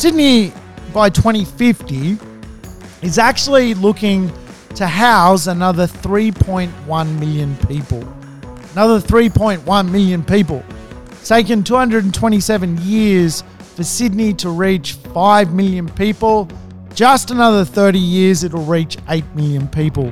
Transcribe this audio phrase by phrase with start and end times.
[0.00, 0.50] Sydney
[0.94, 2.16] by 2050
[3.02, 4.32] is actually looking
[4.74, 8.02] to house another 3.1 million people.
[8.72, 10.64] Another 3.1 million people.
[11.10, 13.44] It's taken 227 years
[13.76, 16.48] for Sydney to reach 5 million people.
[16.94, 20.10] Just another 30 years, it'll reach 8 million people.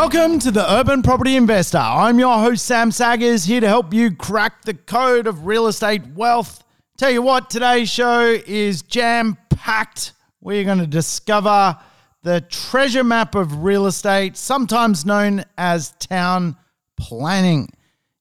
[0.00, 1.76] Welcome to the Urban Property Investor.
[1.76, 6.00] I'm your host, Sam Saggers, here to help you crack the code of real estate
[6.14, 6.64] wealth.
[6.96, 10.14] Tell you what, today's show is jam packed.
[10.40, 11.76] We're going to discover
[12.22, 16.56] the treasure map of real estate, sometimes known as town
[16.96, 17.68] planning.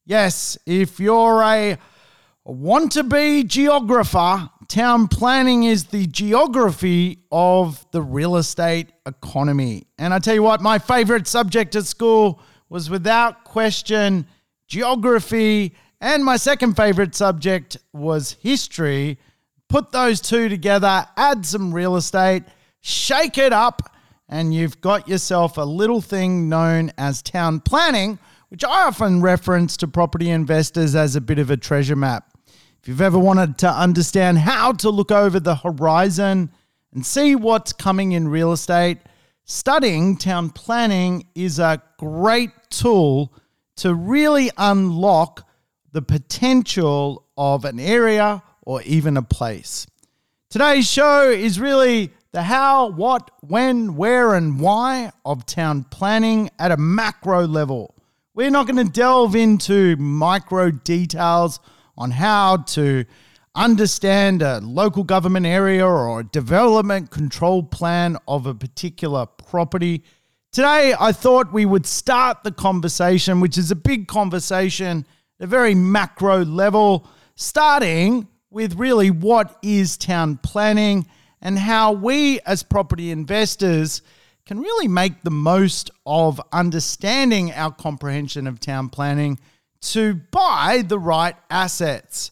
[0.03, 1.77] Yes, if you're a
[2.43, 9.87] want to be geographer, town planning is the geography of the real estate economy.
[9.97, 14.27] And I tell you what, my favorite subject at school was without question
[14.67, 15.73] geography.
[15.99, 19.17] And my second favorite subject was history.
[19.67, 22.43] Put those two together, add some real estate,
[22.81, 23.95] shake it up,
[24.29, 29.77] and you've got yourself a little thing known as town planning, which I often reference
[29.77, 32.28] to property investors as a bit of a treasure map.
[32.81, 36.49] If you've ever wanted to understand how to look over the horizon
[36.93, 38.99] and see what's coming in real estate,
[39.43, 43.33] studying town planning is a great tool
[43.77, 45.45] to really unlock
[45.91, 49.85] the potential of an area or even a place.
[50.49, 56.71] Today's show is really the how, what, when, where, and why of town planning at
[56.71, 57.93] a macro level.
[58.33, 61.59] We're not going to delve into micro details
[61.99, 63.05] on how to
[63.53, 70.03] understand a local government area or a development control plan of a particular property.
[70.53, 75.05] Today, I thought we would start the conversation, which is a big conversation
[75.39, 77.05] at a very macro level,
[77.35, 81.05] starting with really what is town planning
[81.41, 84.01] and how we as property investors
[84.45, 89.37] can really make the most of understanding our comprehension of town planning
[89.81, 92.31] to buy the right assets.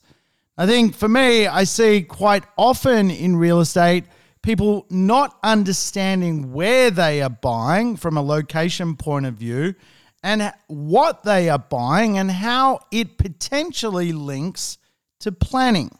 [0.57, 4.05] I think for me, I see quite often in real estate
[4.41, 9.75] people not understanding where they are buying from a location point of view
[10.23, 14.77] and what they are buying and how it potentially links
[15.19, 15.91] to planning.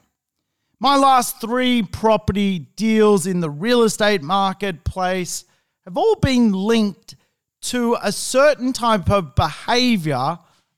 [0.79, 5.43] My last three property deals in the real estate marketplace
[5.85, 7.15] have all been linked
[7.61, 10.37] to a certain type of behavior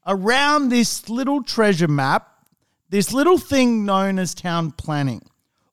[0.10, 2.28] around this little treasure map,
[2.90, 5.22] this little thing known as town planning.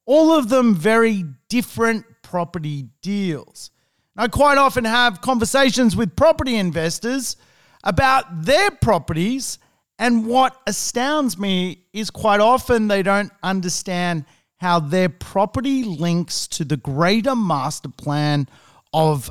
[0.04, 3.70] All of them very different property deals.
[4.16, 7.36] I quite often have conversations with property investors
[7.82, 9.58] about their properties,
[9.98, 14.26] and what astounds me is quite often they don't understand
[14.58, 18.48] how their property links to the greater master plan
[18.92, 19.30] of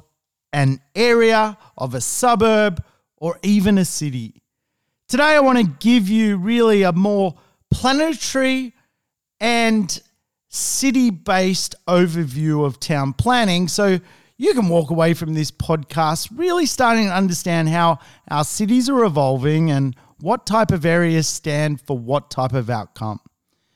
[0.52, 2.84] an area, of a suburb,
[3.18, 4.42] or even a city.
[5.08, 7.36] Today, I want to give you really a more
[7.70, 8.74] planetary
[9.40, 10.02] and
[10.50, 13.68] city based overview of town planning.
[13.68, 14.00] So
[14.38, 18.00] you can walk away from this podcast really starting to understand how
[18.30, 23.20] our cities are evolving and what type of areas stand for what type of outcome.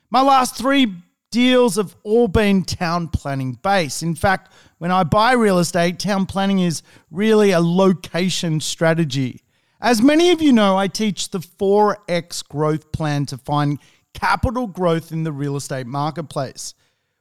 [0.10, 0.96] My last three
[1.30, 4.02] deals have all been town planning based.
[4.02, 6.82] In fact, when I buy real estate, town planning is
[7.12, 9.44] really a location strategy.
[9.82, 13.80] As many of you know, I teach the 4X growth plan to find
[14.14, 16.74] capital growth in the real estate marketplace.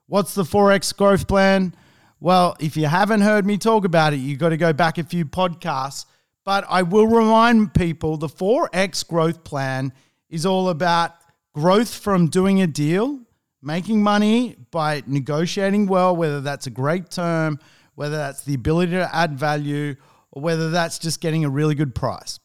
[0.08, 1.72] What's the 4X growth plan?
[2.18, 5.04] Well, if you haven't heard me talk about it, you've got to go back a
[5.04, 6.06] few podcasts.
[6.44, 9.92] But I will remind people the 4X growth plan
[10.28, 11.12] is all about
[11.52, 13.20] growth from doing a deal,
[13.62, 17.60] making money by negotiating well, whether that's a great term,
[17.94, 19.94] whether that's the ability to add value,
[20.32, 22.40] or whether that's just getting a really good price.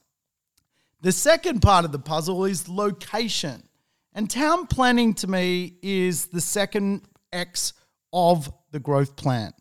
[1.04, 3.62] The second part of the puzzle is location.
[4.14, 7.02] And town planning to me is the second
[7.34, 7.74] X
[8.14, 9.52] of the growth plan.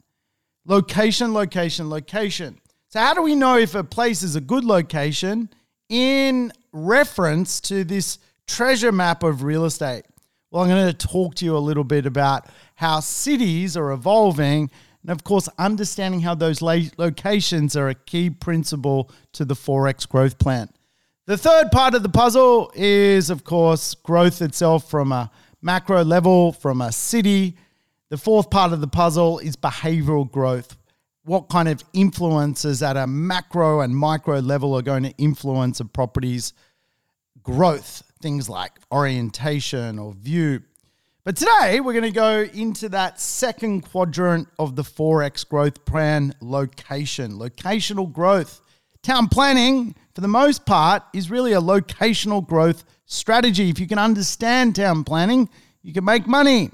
[0.65, 2.61] Location, location, location.
[2.91, 5.51] So, how do we know if a place is a good location
[5.89, 10.05] in reference to this treasure map of real estate?
[10.53, 12.47] Well, I'm going to talk to you a little bit about
[12.77, 14.71] how cities are evolving
[15.03, 20.39] and, of course, understanding how those locations are a key principle to the 4X growth
[20.39, 20.69] plan.
[21.27, 25.31] The third part of the puzzle is, of course, growth itself from a
[25.61, 27.57] macro level from a city.
[28.09, 30.77] The fourth part of the puzzle is behavioral growth.
[31.25, 35.85] What kind of influences at a macro and micro level are going to influence a
[35.85, 36.55] property's
[37.45, 38.03] growth?
[38.21, 40.63] Things like orientation or view.
[41.23, 46.35] But today we're going to go into that second quadrant of the 4X growth plan
[46.41, 48.61] location, locational growth.
[49.03, 53.69] Town planning, for the most part, is really a locational growth strategy.
[53.69, 55.49] If you can understand town planning,
[55.83, 56.71] you can make money.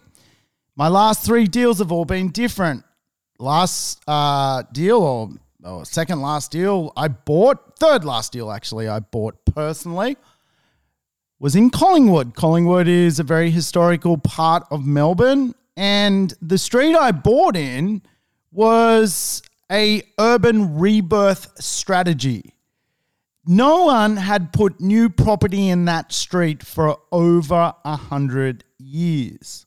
[0.77, 2.85] My last three deals have all been different.
[3.39, 5.31] Last uh, deal, or,
[5.65, 10.17] or second last deal, I bought, third last deal actually, I bought personally
[11.41, 12.35] was in Collingwood.
[12.35, 18.03] Collingwood is a very historical part of Melbourne, and the street I bought in
[18.51, 22.55] was a urban rebirth strategy.
[23.47, 29.67] No one had put new property in that street for over a hundred years.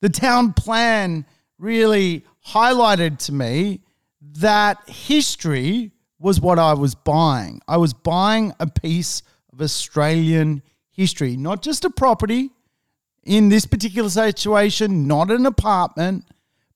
[0.00, 1.26] The town plan
[1.58, 3.80] really highlighted to me
[4.20, 7.60] that history was what I was buying.
[7.66, 9.22] I was buying a piece
[9.52, 12.50] of Australian history, not just a property.
[13.24, 16.24] In this particular situation, not an apartment,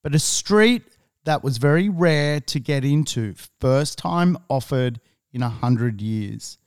[0.02, 0.82] but a street
[1.25, 5.00] that was very rare to get into, first time offered
[5.32, 6.58] in a hundred years.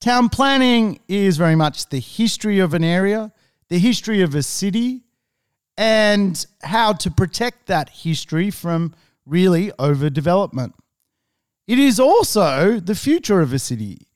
[0.00, 3.32] Town planning is very much the history of an area,
[3.68, 5.04] the history of a city,
[5.76, 8.94] and how to protect that history from
[9.26, 10.72] really overdevelopment.
[11.66, 14.06] It is also the future of a city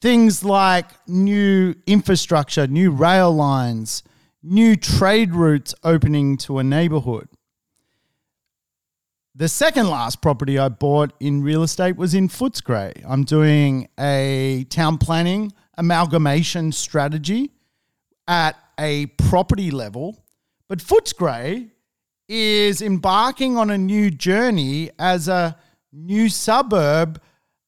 [0.00, 4.02] things like new infrastructure, new rail lines,
[4.42, 7.28] new trade routes opening to a neighborhood.
[9.40, 13.02] The second last property I bought in real estate was in Footscray.
[13.08, 17.50] I'm doing a town planning amalgamation strategy
[18.28, 20.22] at a property level,
[20.68, 21.70] but Footscray
[22.28, 25.56] is embarking on a new journey as a
[25.90, 27.18] new suburb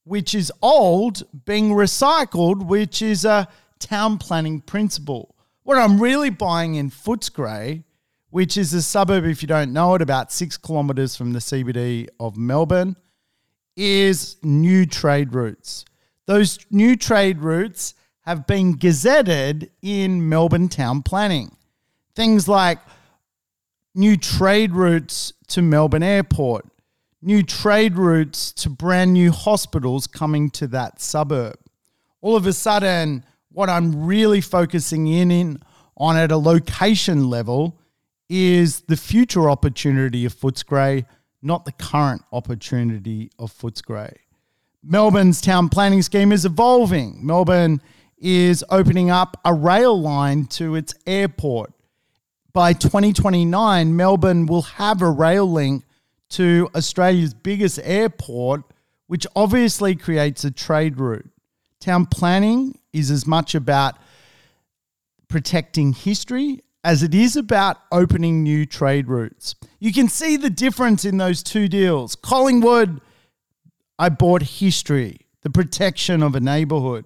[0.04, 3.48] which is old, being recycled, which is a
[3.78, 5.34] town planning principle.
[5.62, 7.82] What I'm really buying in Footscray,
[8.32, 12.08] which is a suburb, if you don't know it, about six kilometres from the CBD
[12.18, 12.96] of Melbourne,
[13.76, 15.84] is new trade routes.
[16.24, 17.92] Those new trade routes
[18.22, 21.54] have been gazetted in Melbourne town planning.
[22.16, 22.78] Things like
[23.94, 26.64] new trade routes to Melbourne Airport,
[27.20, 31.58] new trade routes to brand new hospitals coming to that suburb.
[32.22, 35.58] All of a sudden, what I'm really focusing in,
[35.98, 37.78] on at a location level
[38.34, 41.04] is the future opportunity of Footscray,
[41.42, 44.14] not the current opportunity of Footscray.
[44.82, 47.18] Melbourne's town planning scheme is evolving.
[47.24, 47.82] Melbourne
[48.16, 51.74] is opening up a rail line to its airport.
[52.54, 55.84] By 2029, Melbourne will have a rail link
[56.30, 58.62] to Australia's biggest airport,
[59.08, 61.28] which obviously creates a trade route.
[61.80, 63.98] Town planning is as much about
[65.28, 69.54] protecting history as it is about opening new trade routes.
[69.78, 72.16] You can see the difference in those two deals.
[72.16, 73.00] Collingwood,
[73.98, 77.04] I bought history, the protection of a neighborhood.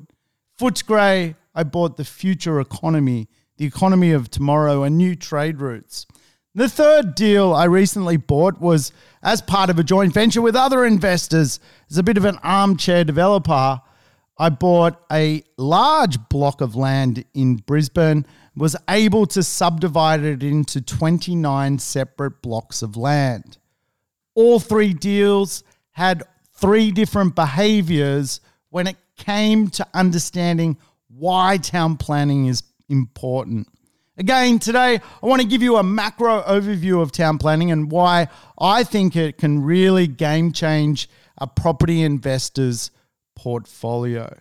[0.58, 3.28] Footscray, I bought the future economy,
[3.58, 6.06] the economy of tomorrow, and new trade routes.
[6.54, 8.90] The third deal I recently bought was
[9.22, 11.60] as part of a joint venture with other investors.
[11.90, 13.82] As a bit of an armchair developer,
[14.38, 20.80] I bought a large block of land in Brisbane, was able to subdivide it into
[20.80, 23.58] 29 separate blocks of land.
[24.34, 26.22] All three deals had
[26.54, 33.68] three different behaviors when it came to understanding why town planning is important.
[34.18, 38.28] Again, today I want to give you a macro overview of town planning and why
[38.58, 42.90] I think it can really game change a property investor's
[43.34, 44.34] portfolio.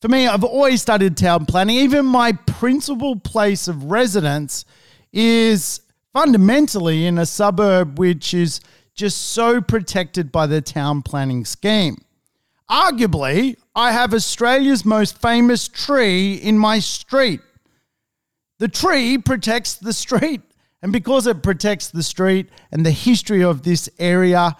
[0.00, 1.76] For me, I've always studied town planning.
[1.76, 4.64] Even my principal place of residence
[5.12, 5.80] is
[6.12, 8.60] fundamentally in a suburb which is
[8.94, 11.96] just so protected by the town planning scheme.
[12.70, 17.40] Arguably, I have Australia's most famous tree in my street.
[18.58, 20.42] The tree protects the street.
[20.80, 24.54] And because it protects the street and the history of this area,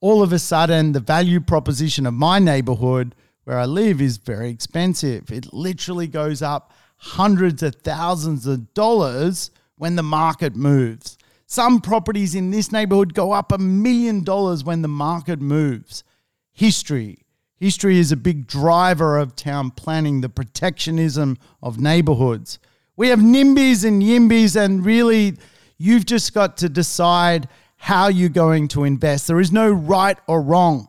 [0.00, 4.50] all of a sudden the value proposition of my neighborhood where I live is very
[4.50, 5.30] expensive.
[5.30, 11.18] It literally goes up hundreds of thousands of dollars when the market moves.
[11.46, 16.04] Some properties in this neighborhood go up a million dollars when the market moves.
[16.52, 17.18] History.
[17.58, 22.58] History is a big driver of town planning, the protectionism of neighborhoods.
[22.96, 25.36] We have NIMBYs and YIMBYs, and really,
[25.78, 29.26] you've just got to decide how you're going to invest.
[29.26, 30.88] There is no right or wrong.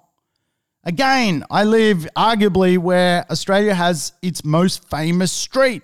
[0.86, 5.82] Again, I live arguably where Australia has its most famous street,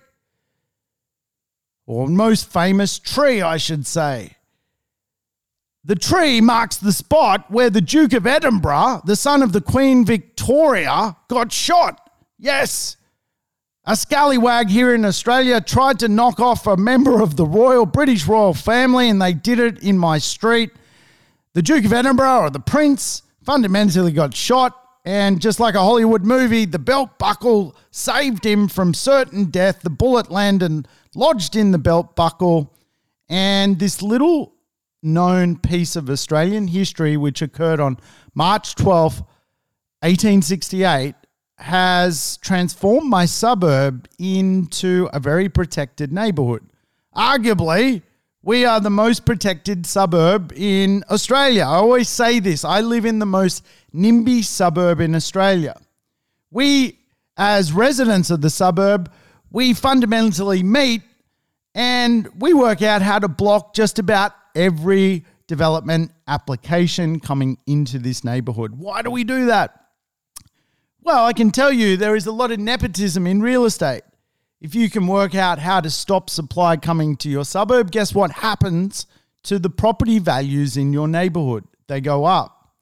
[1.86, 4.36] or most famous tree, I should say.
[5.86, 10.04] The tree marks the spot where the Duke of Edinburgh, the son of the Queen
[10.06, 12.10] Victoria, got shot.
[12.38, 12.98] Yes,
[13.86, 18.28] a scallywag here in Australia tried to knock off a member of the royal British
[18.28, 20.72] royal family, and they did it in my street.
[21.54, 24.76] The Duke of Edinburgh, or the Prince, fundamentally got shot,
[25.10, 29.82] and just like a Hollywood movie, the belt buckle saved him from certain death.
[29.82, 32.76] The bullet landed lodged in the belt buckle,
[33.28, 34.54] and this little
[35.02, 37.98] known piece of Australian history, which occurred on
[38.36, 39.26] March 12th,
[40.02, 41.16] 1868,
[41.58, 46.70] has transformed my suburb into a very protected neighborhood.
[47.16, 48.04] Arguably,
[48.42, 51.64] we are the most protected suburb in Australia.
[51.64, 55.80] I always say this I live in the most NIMBY suburb in Australia.
[56.52, 57.00] We,
[57.38, 59.12] as residents of the suburb,
[59.52, 61.02] we fundamentally meet
[61.76, 68.24] and we work out how to block just about every development application coming into this
[68.24, 68.76] neighborhood.
[68.78, 69.76] Why do we do that?
[71.02, 74.04] Well, I can tell you there is a lot of nepotism in real estate.
[74.62, 78.32] If you can work out how to stop supply coming to your suburb, guess what
[78.32, 79.06] happens
[79.44, 81.64] to the property values in your neighborhood?
[81.88, 82.74] They go up.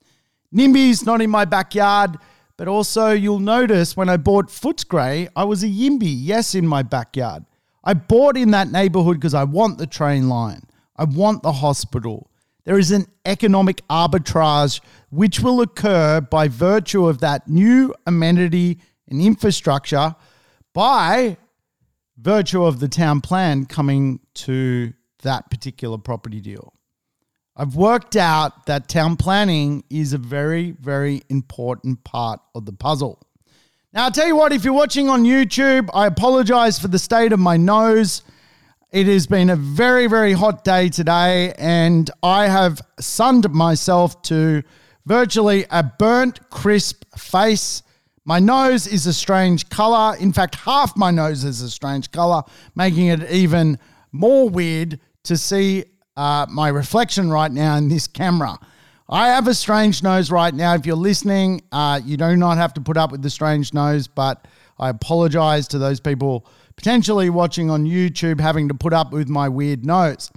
[0.52, 2.18] NIMBY's not in my backyard,
[2.58, 6.82] but also you'll notice when I bought Footscray, I was a YIMBY, yes, in my
[6.82, 7.46] backyard.
[7.84, 10.64] I bought in that neighborhood because I want the train line,
[10.96, 12.32] I want the hospital.
[12.64, 14.82] There is an economic arbitrage
[15.12, 20.16] which will occur by virtue of that new amenity and infrastructure
[20.74, 21.38] by
[22.18, 24.94] virtue of the town plan coming to
[25.24, 26.74] that particular property deal.
[27.56, 33.20] I've worked out that town planning is a very, very important part of the puzzle.
[33.94, 37.34] Now, I'll tell you what, if you're watching on YouTube, I apologize for the state
[37.34, 38.22] of my nose.
[38.92, 44.62] It has been a very, very hot day today, and I have sunned myself to
[45.06, 47.82] virtually a burnt, crisp face.
[48.28, 50.18] My nose is a strange color.
[50.18, 52.44] In fact, half my nose is a strange color,
[52.76, 53.80] making it even
[54.12, 55.86] more weird to see
[56.18, 58.60] uh, my reflection right now in this camera.
[59.08, 60.74] I have a strange nose right now.
[60.74, 64.10] If you're listening, uh, you do not have to put up with the strange nose,
[64.10, 64.46] but
[64.78, 69.48] I apologize to those people potentially watching on YouTube having to put up with my
[69.48, 70.30] weird nose.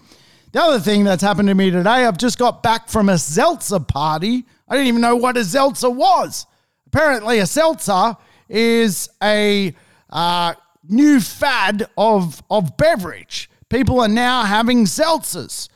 [0.53, 3.81] The other thing that's happened to me today, I've just got back from a seltzer
[3.81, 4.47] party.
[4.69, 6.47] I didn't even know what a seltzer was.
[6.93, 8.17] Apparently, a seltzer
[8.49, 9.73] is a
[10.09, 10.55] uh,
[10.89, 13.49] new fad of, of beverage.
[13.69, 15.69] People are now having seltzers.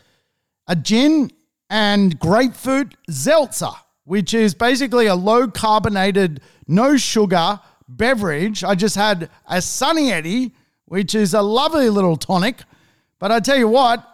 [0.66, 1.30] A gin
[1.70, 3.70] and grapefruit seltzer,
[4.02, 8.64] which is basically a low carbonated, no sugar beverage.
[8.64, 10.52] I just had a Sunny Eddie,
[10.86, 12.58] which is a lovely little tonic.
[13.20, 14.04] But I tell you what,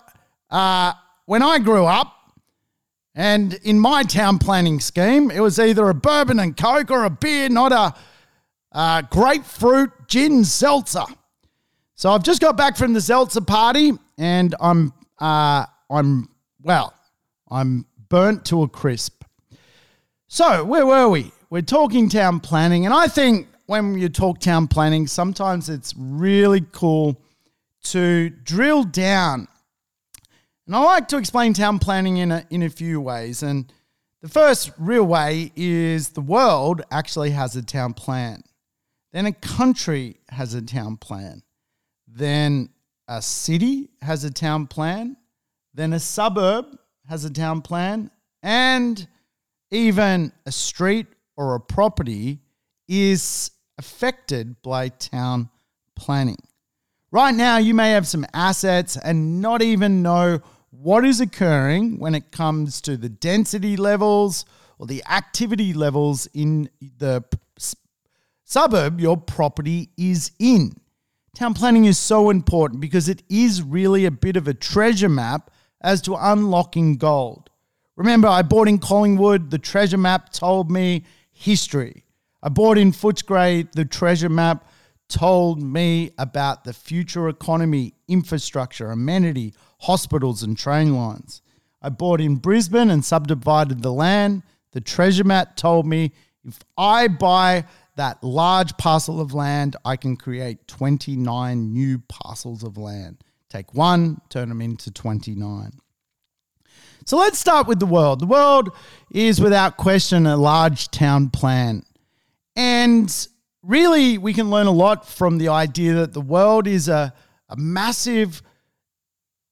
[0.51, 0.93] uh,
[1.25, 2.15] when I grew up,
[3.15, 7.11] and in my town planning scheme, it was either a bourbon and coke or a
[7.11, 7.73] beer, not
[8.73, 11.05] a, grapefruit gin seltzer.
[11.97, 16.29] So I've just got back from the seltzer party, and I'm uh, I'm
[16.63, 16.95] well,
[17.51, 19.25] I'm burnt to a crisp.
[20.29, 21.33] So where were we?
[21.51, 26.63] We're talking town planning, and I think when you talk town planning, sometimes it's really
[26.73, 27.21] cool
[27.83, 29.49] to drill down
[30.71, 33.43] and I like to explain town planning in a, in a few ways.
[33.43, 33.73] And
[34.23, 38.45] the first real way is the world actually has a town plan.
[39.13, 41.43] Then a country has a town plan.
[42.07, 42.69] Then
[43.09, 45.17] a city has a town plan.
[45.75, 46.67] Then a suburb
[47.09, 48.13] has a town plan.
[48.41, 49.09] And
[49.73, 52.39] even a street or a property
[52.87, 55.51] is affected by town
[55.97, 56.39] planning.
[57.11, 60.43] Right now, you may have some assets and not even know
[60.83, 64.47] what is occurring when it comes to the density levels
[64.79, 67.23] or the activity levels in the
[68.45, 70.73] suburb your property is in.
[71.37, 75.51] Town planning is so important because it is really a bit of a treasure map
[75.83, 77.51] as to unlocking gold.
[77.97, 82.05] Remember, I bought in Collingwood, the treasure map told me history.
[82.43, 84.67] I bought in Footscray, the treasure map
[85.11, 91.43] told me about the future economy, infrastructure, amenity, hospitals, and train lines.
[91.83, 94.43] I bought in Brisbane and subdivided the land.
[94.73, 96.13] The treasure map told me
[96.45, 97.65] if I buy
[97.97, 103.23] that large parcel of land, I can create 29 new parcels of land.
[103.49, 105.73] Take one, turn them into 29.
[107.07, 108.21] So let's start with the world.
[108.21, 108.71] The world
[109.11, 111.83] is without question a large town plan.
[112.55, 113.29] And
[113.63, 117.13] really, we can learn a lot from the idea that the world is a,
[117.49, 118.43] a massive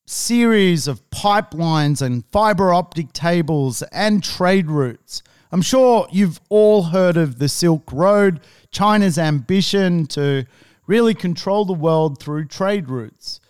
[0.09, 5.23] series of pipelines and fiber optic cables and trade routes.
[5.53, 10.47] I'm sure you've all heard of the Silk Road, China's ambition to
[10.87, 13.41] really control the world through trade routes.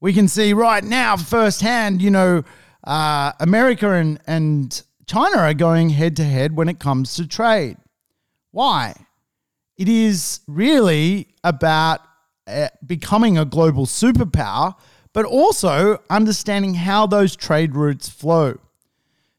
[0.00, 2.44] We can see right now firsthand, you know,
[2.84, 7.76] uh, America and, and China are going head to head when it comes to trade.
[8.52, 8.94] Why?
[9.76, 12.00] It is really about
[12.46, 14.74] uh, becoming a global superpower,
[15.16, 18.58] but also understanding how those trade routes flow.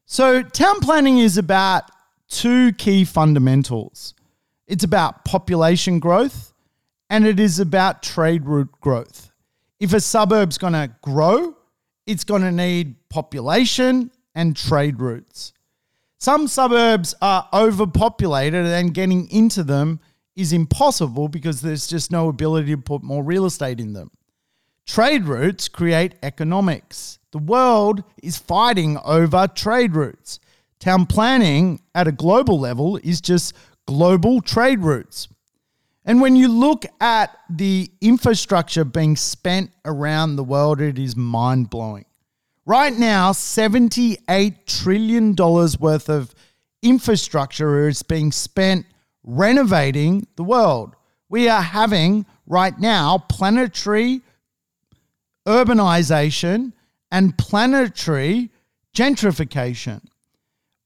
[0.06, 1.84] So, town planning is about
[2.28, 4.12] two key fundamentals
[4.66, 6.52] it's about population growth
[7.08, 9.30] and it is about trade route growth.
[9.78, 11.56] If a suburb's going to grow,
[12.06, 15.52] it's going to need population and trade routes.
[16.18, 20.00] Some suburbs are overpopulated and getting into them
[20.34, 24.10] is impossible because there's just no ability to put more real estate in them.
[24.88, 27.18] Trade routes create economics.
[27.30, 30.40] The world is fighting over trade routes.
[30.80, 33.52] Town planning at a global level is just
[33.86, 35.28] global trade routes.
[36.06, 41.68] And when you look at the infrastructure being spent around the world, it is mind
[41.68, 42.06] blowing.
[42.64, 46.34] Right now, $78 trillion worth of
[46.82, 48.86] infrastructure is being spent
[49.22, 50.96] renovating the world.
[51.28, 54.22] We are having right now planetary
[55.48, 56.72] urbanization
[57.10, 58.50] and planetary
[58.94, 60.02] gentrification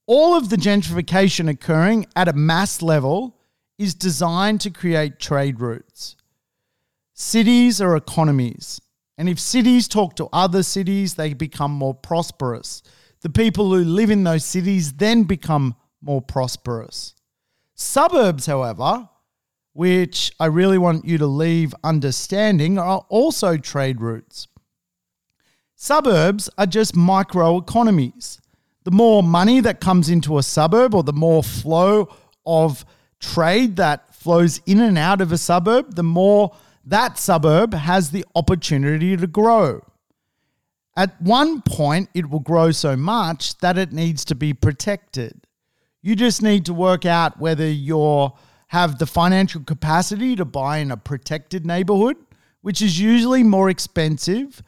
[0.07, 3.37] all of the gentrification occurring at a mass level
[3.79, 6.17] is designed to create trade routes.
[7.15, 8.81] Cities are economies.
[9.17, 12.83] And if cities talk to other cities, they become more prosperous.
[13.21, 17.15] The people who live in those cities then become more prosperous.
[17.75, 19.09] Suburbs, however,
[19.73, 24.49] which I really want you to leave understanding, are also trade routes.
[25.83, 28.41] Suburbs are just micro economies
[28.85, 32.09] the more money that comes into a suburb or the more flow
[32.47, 32.85] of
[33.19, 38.25] trade that flows in and out of a suburb, the more that suburb has the
[38.37, 39.85] opportunity to grow.
[40.97, 45.49] At one point, it will grow so much that it needs to be protected.
[46.01, 48.31] You just need to work out whether you
[48.69, 52.19] have the financial capacity to buy in a protected neighborhood,
[52.61, 54.63] which is usually more expensive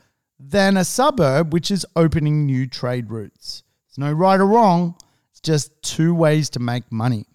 [0.50, 3.62] than a suburb which is opening new trade routes.
[3.88, 4.96] There's no right or wrong,
[5.30, 7.26] it's just two ways to make money.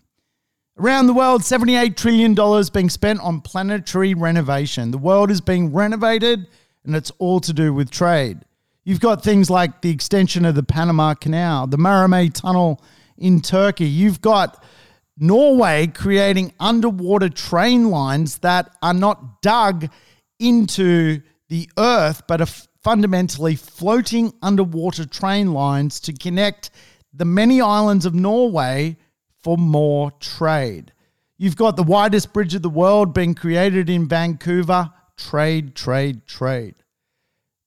[0.77, 2.35] Around the world, $78 trillion
[2.71, 4.91] being spent on planetary renovation.
[4.91, 6.47] The world is being renovated,
[6.85, 8.39] and it's all to do with trade.
[8.85, 12.81] You've got things like the extension of the Panama Canal, the Marmaray Tunnel
[13.17, 13.87] in Turkey.
[13.87, 14.63] You've got
[15.17, 19.89] Norway creating underwater train lines that are not dug
[20.39, 22.47] into the earth, but are
[22.81, 26.71] fundamentally floating underwater train lines to connect
[27.13, 28.97] the many islands of Norway
[29.41, 30.93] for more trade.
[31.37, 34.91] You've got the widest bridge of the world being created in Vancouver.
[35.17, 36.75] Trade, trade, trade.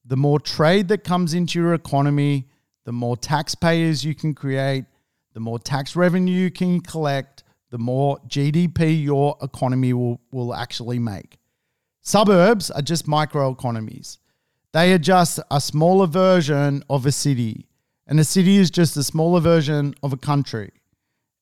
[0.05, 2.49] The more trade that comes into your economy,
[2.85, 4.85] the more taxpayers you can create,
[5.33, 10.99] the more tax revenue you can collect, the more GDP your economy will, will actually
[10.99, 11.39] make.
[12.01, 14.19] Suburbs are just micro economies.
[14.73, 17.67] They are just a smaller version of a city.
[18.07, 20.71] And a city is just a smaller version of a country.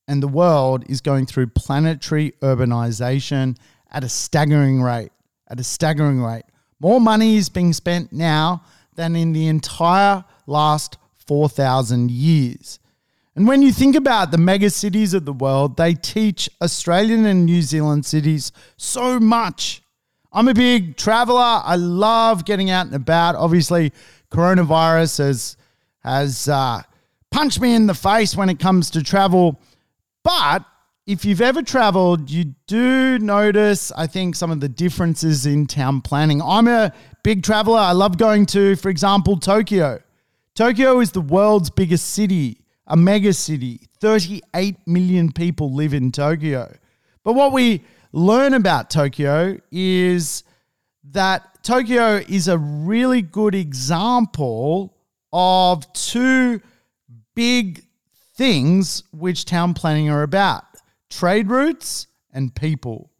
[0.06, 3.56] And the world is going through planetary urbanization
[3.90, 5.12] at a staggering rate.
[5.48, 6.44] At a staggering rate.
[6.78, 8.64] More money is being spent now
[8.96, 12.80] than in the entire last 4,000 years.
[13.34, 17.46] And when you think about the mega cities of the world, they teach Australian and
[17.46, 19.81] New Zealand cities so much
[20.34, 21.60] I'm a big traveler.
[21.62, 23.34] I love getting out and about.
[23.34, 23.92] Obviously,
[24.30, 25.56] coronavirus has
[26.00, 26.82] has uh,
[27.30, 29.60] punched me in the face when it comes to travel.
[30.24, 30.64] But
[31.06, 36.00] if you've ever traveled, you do notice, I think, some of the differences in town
[36.00, 36.40] planning.
[36.40, 36.92] I'm a
[37.22, 37.78] big traveler.
[37.78, 40.00] I love going to, for example, Tokyo.
[40.54, 43.80] Tokyo is the world's biggest city, a mega city.
[44.00, 46.74] 38 million people live in Tokyo.
[47.22, 50.44] But what we learn about Tokyo is
[51.10, 54.96] that Tokyo is a really good example
[55.32, 56.60] of two
[57.34, 57.84] big
[58.34, 60.64] things which town planning are about
[61.10, 63.10] trade routes and people.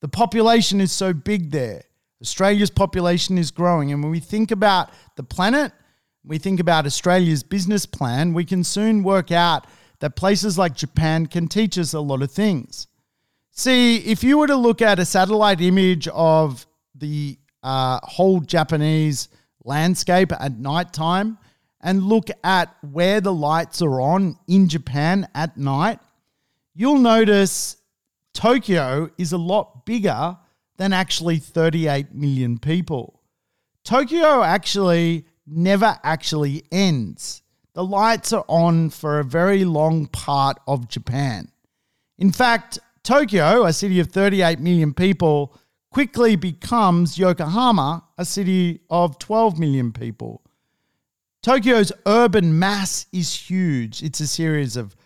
[0.00, 1.82] The population is so big there.
[2.20, 3.92] Australia's population is growing.
[3.92, 5.72] And when we think about the planet,
[6.24, 9.66] we think about Australia's business plan, we can soon work out
[10.00, 12.86] that places like Japan can teach us a lot of things.
[13.56, 19.28] See, if you were to look at a satellite image of the uh, whole Japanese
[19.64, 21.38] landscape at nighttime
[21.80, 26.00] and look at where the lights are on in Japan at night,
[26.74, 27.76] you'll notice
[28.32, 30.36] Tokyo is a lot bigger
[30.76, 33.22] than actually 38 million people.
[33.84, 37.42] Tokyo actually never actually ends.
[37.74, 41.52] The lights are on for a very long part of Japan.
[42.18, 45.54] In fact, Tokyo, a city of 38 million people,
[45.90, 50.42] quickly becomes Yokohama, a city of 12 million people.
[51.42, 54.02] Tokyo's urban mass is huge.
[54.02, 54.96] It's a series of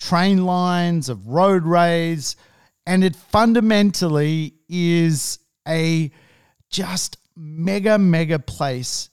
[0.00, 2.36] train lines, of roadways,
[2.86, 5.38] and it fundamentally is
[5.68, 6.10] a
[6.70, 9.10] just mega, mega place.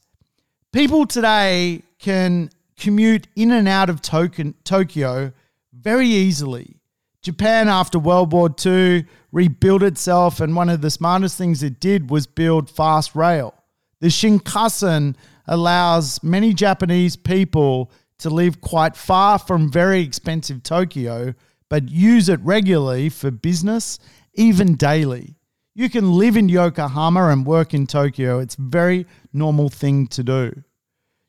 [0.72, 2.48] People today can
[2.78, 5.32] commute in and out of Tokyo
[5.74, 6.79] very easily.
[7.22, 12.10] Japan, after World War II, rebuilt itself, and one of the smartest things it did
[12.10, 13.54] was build fast rail.
[14.00, 21.34] The Shinkansen allows many Japanese people to live quite far from very expensive Tokyo,
[21.68, 23.98] but use it regularly for business,
[24.34, 25.36] even daily.
[25.74, 28.38] You can live in Yokohama and work in Tokyo.
[28.38, 30.62] It's a very normal thing to do.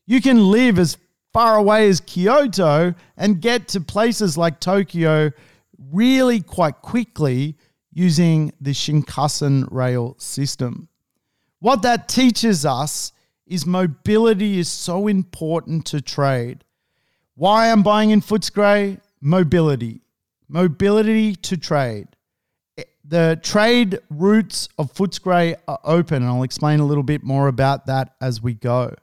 [0.07, 0.97] You can live as
[1.33, 5.31] far away as Kyoto and get to places like Tokyo
[5.91, 7.57] really quite quickly
[7.91, 10.87] using the Shinkansen rail system.
[11.59, 13.11] What that teaches us
[13.45, 16.63] is mobility is so important to trade.
[17.35, 18.99] Why I'm buying in Footscray?
[19.19, 20.01] Mobility.
[20.47, 22.07] Mobility to trade.
[23.03, 27.87] The trade routes of Footscray are open, and I'll explain a little bit more about
[27.87, 28.95] that as we go.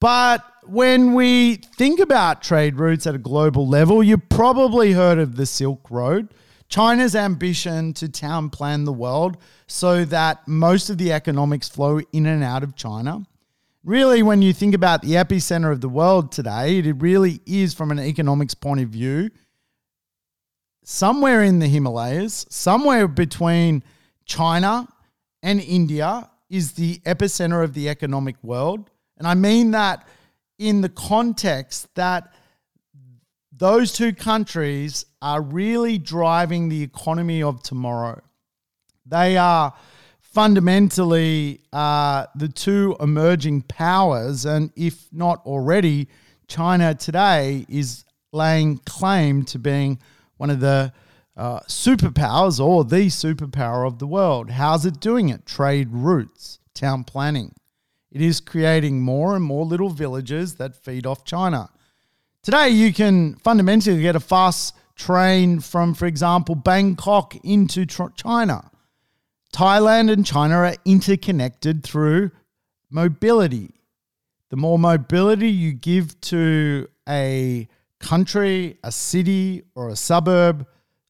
[0.00, 5.36] But when we think about trade routes at a global level, you've probably heard of
[5.36, 6.34] the Silk Road.
[6.68, 12.26] China's ambition to town plan the world so that most of the economics flow in
[12.26, 13.22] and out of China.
[13.84, 17.92] Really, when you think about the epicenter of the world today, it really is from
[17.92, 19.30] an economics point of view
[20.86, 23.82] somewhere in the Himalayas, somewhere between
[24.24, 24.88] China
[25.42, 28.88] and India is the epicenter of the economic world.
[29.18, 30.06] And I mean that
[30.58, 32.32] in the context that
[33.52, 38.20] those two countries are really driving the economy of tomorrow.
[39.06, 39.72] They are
[40.20, 46.08] fundamentally uh, the two emerging powers, and if not already,
[46.48, 49.98] China today is laying claim to being
[50.36, 50.92] one of the
[51.36, 54.50] uh, superpowers or the superpower of the world.
[54.50, 55.46] How's it doing it?
[55.46, 57.54] Trade routes, town planning.
[58.16, 61.68] It is creating more and more little villages that feed off China.
[62.42, 68.70] Today, you can fundamentally get a fast train from, for example, Bangkok into China.
[69.52, 72.30] Thailand and China are interconnected through
[72.88, 73.74] mobility.
[74.48, 80.66] The more mobility you give to a country, a city, or a suburb,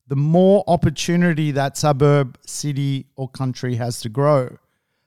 [0.09, 4.59] the more opportunity that suburb, city, or country has to grow.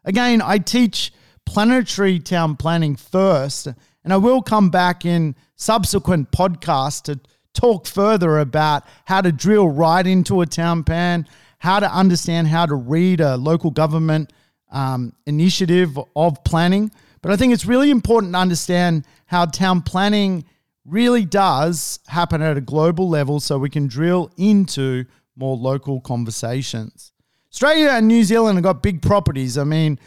[0.05, 1.11] Again, I teach
[1.49, 3.67] planetary town planning first.
[4.03, 7.19] And I will come back in subsequent podcasts to
[7.55, 12.67] talk further about how to drill right into a town plan, how to understand how
[12.67, 14.31] to read a local government
[14.71, 16.91] um, initiative of planning.
[17.23, 20.45] But I think it's really important to understand how town planning
[20.85, 27.11] really does happen at a global level so we can drill into more local conversations.
[27.51, 29.57] Australia and New Zealand have got big properties.
[29.57, 29.99] I mean,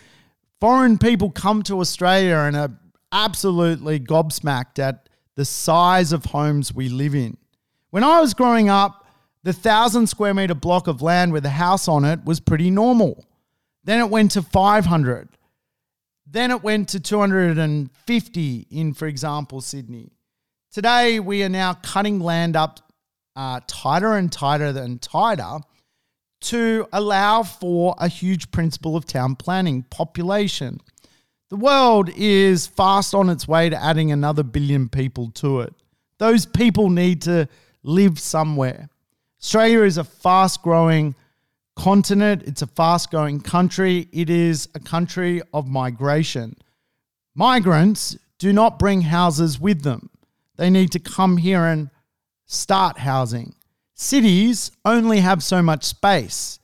[0.63, 2.71] foreign people come to Australia and are
[3.11, 7.37] absolutely gobsmacked at the size of homes we live in.
[7.91, 9.05] When I was growing up,
[9.43, 13.25] the thousand square meter block of land with a house on it was pretty normal.
[13.83, 15.31] Then it went to 500.
[16.31, 20.13] Then it went to 250 in, for example, Sydney.
[20.71, 22.79] Today, we are now cutting land up
[23.35, 25.59] uh, tighter and tighter and tighter
[26.43, 30.81] to allow for a huge principle of town planning population.
[31.49, 35.75] The world is fast on its way to adding another billion people to it.
[36.19, 37.49] Those people need to
[37.83, 38.89] live somewhere.
[39.41, 41.15] Australia is a fast growing
[41.75, 46.57] continent, it's a fast growing country, it is a country of migration.
[47.35, 50.11] Migrants do not bring houses with them,
[50.57, 51.91] they need to come here and
[52.47, 53.55] start housing
[54.03, 56.59] cities only have so much space.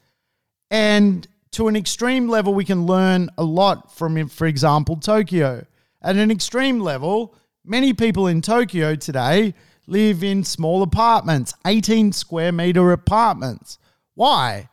[0.70, 5.64] And to an extreme level, we can learn a lot from, for example, Tokyo.
[6.02, 9.54] At an extreme level, many people in Tokyo today
[9.86, 13.78] live in small apartments, 18 square meter apartments.
[14.14, 14.68] Why?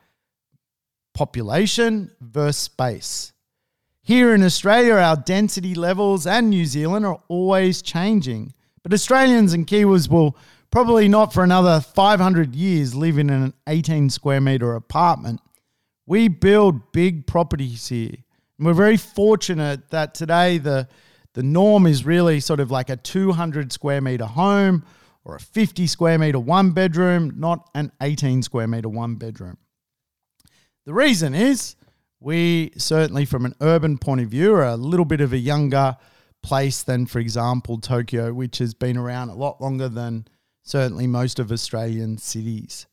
[1.14, 3.32] Population versus space.
[4.02, 8.52] Here in Australia, our density levels and New Zealand are always changing.
[8.82, 10.36] But Australians and Kiwis will
[10.70, 15.40] probably not for another 500 years living in an 18 square meter apartment.
[16.06, 18.16] We build big properties here.
[18.58, 20.88] And we're very fortunate that today the,
[21.34, 24.84] the norm is really sort of like a 200 square meter home
[25.24, 29.58] or a 50 square meter one bedroom, not an 18 square meter one bedroom.
[30.86, 31.74] The reason is
[32.20, 35.96] we certainly, from an urban point of view, are a little bit of a younger
[36.42, 40.26] place than, for example, Tokyo, which has been around a lot longer than
[40.66, 42.86] certainly most of Australian cities.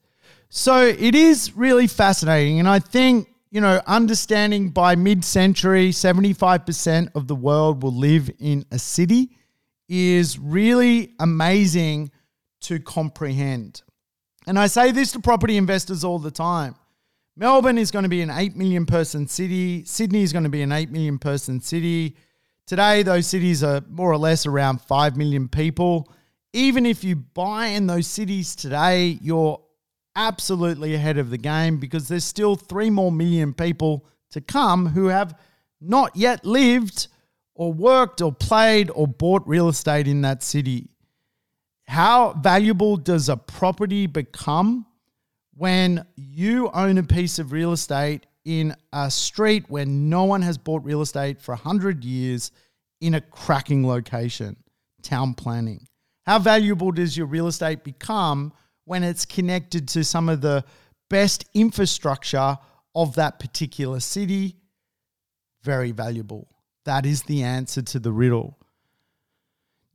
[0.49, 2.59] So it is really fascinating.
[2.59, 8.29] And I think, you know, understanding by mid century, 75% of the world will live
[8.39, 9.35] in a city
[9.89, 12.11] is really amazing
[12.61, 13.81] to comprehend.
[14.45, 16.75] And I say this to property investors all the time.
[17.35, 19.83] Melbourne is going to be an 8 million person city.
[19.85, 22.17] Sydney is going to be an 8 million person city.
[22.67, 26.13] Today, those cities are more or less around 5 million people.
[26.53, 29.59] Even if you buy in those cities today, you're
[30.15, 35.07] absolutely ahead of the game because there's still 3 more million people to come who
[35.07, 35.37] have
[35.81, 37.07] not yet lived
[37.55, 40.87] or worked or played or bought real estate in that city
[41.85, 44.85] how valuable does a property become
[45.55, 50.57] when you own a piece of real estate in a street where no one has
[50.57, 52.51] bought real estate for 100 years
[53.01, 54.57] in a cracking location?
[55.01, 55.87] Town planning.
[56.25, 58.53] How valuable does your real estate become
[58.85, 60.63] when it's connected to some of the
[61.09, 62.57] best infrastructure
[62.95, 64.55] of that particular city?
[65.63, 66.47] Very valuable.
[66.85, 68.57] That is the answer to the riddle.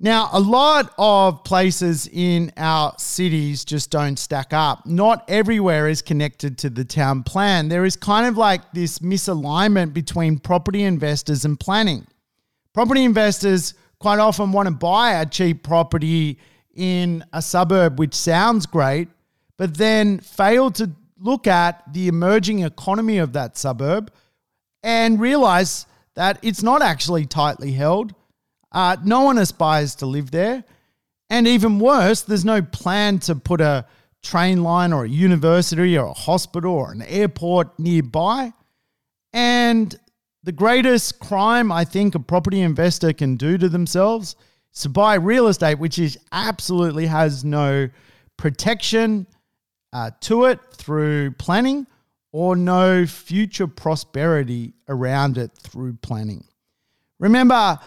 [0.00, 4.86] Now, a lot of places in our cities just don't stack up.
[4.86, 7.68] Not everywhere is connected to the town plan.
[7.68, 12.06] There is kind of like this misalignment between property investors and planning.
[12.74, 16.38] Property investors quite often want to buy a cheap property
[16.74, 19.08] in a suburb, which sounds great,
[19.56, 24.12] but then fail to look at the emerging economy of that suburb
[24.82, 28.14] and realize that it's not actually tightly held
[28.72, 30.64] uh, no one aspires to live there.
[31.30, 33.86] And even worse, there's no plan to put a
[34.22, 38.52] train line or a university or a hospital or an airport nearby.
[39.32, 39.98] And
[40.48, 44.34] the greatest crime I think a property investor can do to themselves
[44.74, 47.90] is to buy real estate, which is absolutely has no
[48.38, 49.26] protection
[49.92, 51.86] uh, to it through planning
[52.32, 56.46] or no future prosperity around it through planning.
[57.18, 57.78] Remember,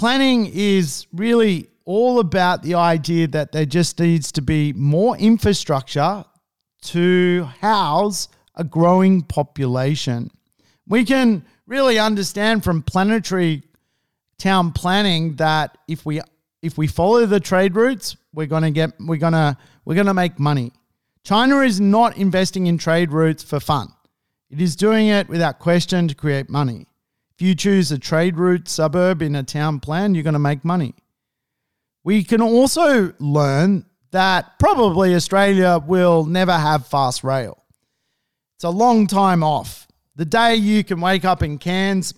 [0.00, 6.24] Planning is really all about the idea that there just needs to be more infrastructure
[6.84, 10.30] to house a growing population.
[10.88, 13.62] We can really understand from planetary
[14.38, 16.20] town planning that if we
[16.62, 20.72] if we follow the trade routes, we're to get we're to we're to make money.
[21.22, 23.88] China is not investing in trade routes for fun.
[24.50, 26.86] It is doing it without question to create money.
[27.34, 30.64] If you choose a trade route suburb in a town plan, you're going to make
[30.64, 30.94] money.
[32.02, 37.62] We can also learn that probably Australia will never have fast rail.
[38.56, 39.86] It's a long time off.
[40.20, 42.12] The day you can wake up in Cairns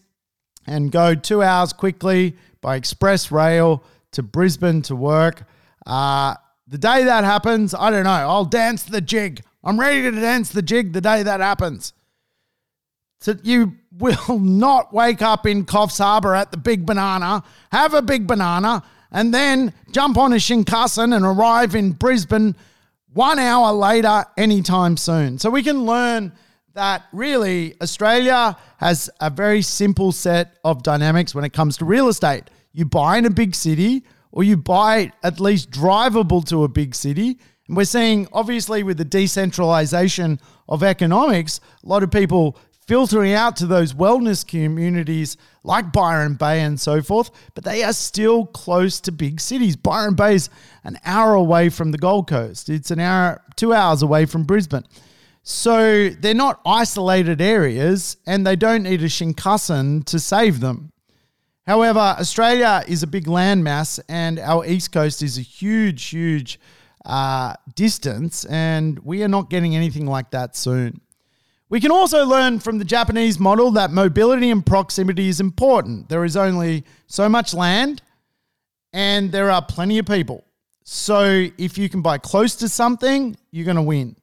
[0.66, 5.44] and go two hours quickly by express rail to Brisbane to work,
[5.86, 6.34] uh,
[6.66, 9.44] the day that happens, I don't know, I'll dance the jig.
[9.62, 11.92] I'm ready to dance the jig the day that happens.
[13.20, 18.02] So you will not wake up in Coffs Harbour at the Big Banana, have a
[18.02, 22.56] big banana, and then jump on a Shinkansen and arrive in Brisbane
[23.12, 25.38] one hour later anytime soon.
[25.38, 26.32] So we can learn
[26.74, 32.08] that really Australia has a very simple set of dynamics when it comes to real
[32.08, 32.44] estate.
[32.72, 36.94] You buy in a big city or you buy at least drivable to a big
[36.94, 37.38] city.
[37.68, 43.56] And we're seeing, obviously, with the decentralization of economics, a lot of people filtering out
[43.56, 49.00] to those wellness communities like Byron Bay and so forth, but they are still close
[49.00, 49.76] to big cities.
[49.76, 50.50] Byron Bay is
[50.82, 54.84] an hour away from the Gold Coast, it's an hour, two hours away from Brisbane.
[55.42, 60.92] So they're not isolated areas and they don't need a Shinkansen to save them.
[61.66, 66.58] However, Australia is a big landmass and our east coast is a huge, huge
[67.04, 71.00] uh, distance, and we are not getting anything like that soon.
[71.68, 76.08] We can also learn from the Japanese model that mobility and proximity is important.
[76.08, 78.02] There is only so much land
[78.92, 80.44] and there are plenty of people.
[80.84, 84.16] So if you can buy close to something, you're going to win.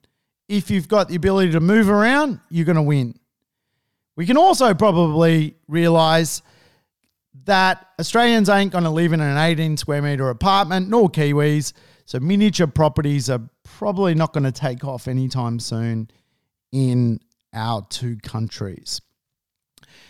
[0.50, 3.14] If you've got the ability to move around, you're going to win.
[4.16, 6.42] We can also probably realize
[7.44, 11.72] that Australians ain't going to live in an 18 square meter apartment, nor Kiwis.
[12.04, 16.10] So miniature properties are probably not going to take off anytime soon
[16.72, 17.20] in
[17.54, 19.00] our two countries.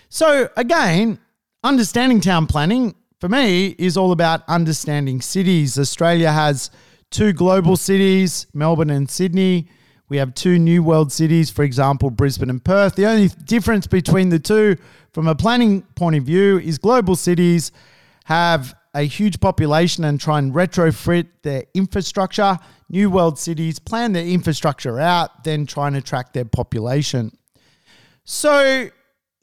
[0.08, 1.18] So again,
[1.62, 5.78] understanding town planning for me is all about understanding cities.
[5.78, 6.70] Australia has
[7.10, 9.68] two global cities, Melbourne and Sydney.
[10.10, 12.96] We have two new world cities, for example, Brisbane and Perth.
[12.96, 14.76] The only difference between the two
[15.12, 17.70] from a planning point of view is global cities
[18.24, 22.58] have a huge population and try and retrofit their infrastructure.
[22.88, 27.30] New world cities plan their infrastructure out, then try and attract their population.
[28.24, 28.88] So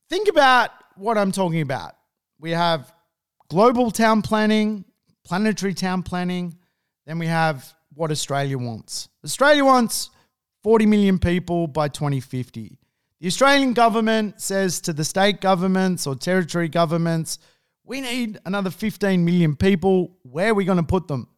[0.10, 1.96] think about what I'm talking about.
[2.40, 2.92] We have
[3.50, 4.84] global town planning,
[5.24, 6.58] planetary town planning,
[7.06, 9.08] then we have what Australia wants.
[9.24, 10.10] Australia wants
[10.68, 12.78] 40 million people by 2050.
[13.22, 17.40] The Australian government says to the state governments or territory governments,
[17.86, 20.18] we need another 15 million people.
[20.24, 21.30] Where are we going to put them?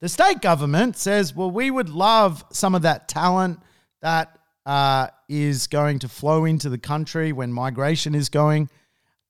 [0.00, 3.60] The state government says, well, we would love some of that talent
[4.00, 8.70] that uh, is going to flow into the country when migration is going.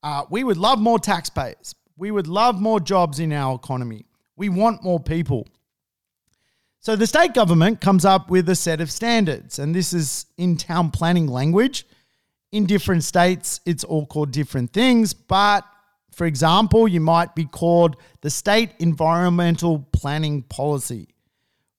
[0.01, 1.75] Uh, we would love more taxpayers.
[1.97, 4.05] We would love more jobs in our economy.
[4.37, 5.45] We want more people.
[6.87, 10.55] So the state government comes up with a set of standards, and this is in
[10.55, 11.85] town planning language.
[12.53, 15.65] In different states, it's all called different things, but
[16.13, 21.09] for example, you might be called the State Environmental Planning Policy.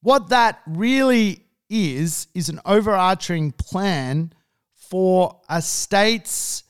[0.03, 4.35] What that really is, is an overarching plan
[4.75, 6.64] for a state's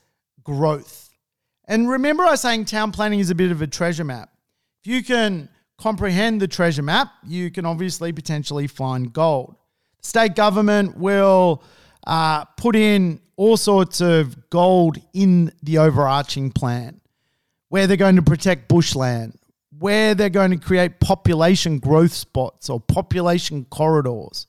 [0.45, 1.09] growth.
[1.65, 4.29] And remember, I was saying town planning is a bit of a treasure map.
[4.81, 9.55] If you can comprehend the treasure map, you can obviously potentially find gold.
[10.01, 11.63] The state government will
[12.05, 16.99] uh, put in all sorts of gold in the overarching plan.
[17.69, 19.37] Where they're going to protect bushland,
[19.77, 24.47] where they're going to create population growth spots or population corridors,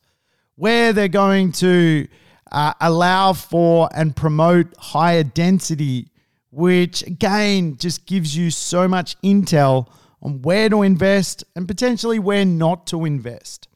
[0.57, 2.09] where they're going to
[2.51, 6.11] uh, allow for and promote higher density,
[6.51, 9.87] which again just gives you so much intel
[10.23, 13.69] on where to invest and potentially where not to invest.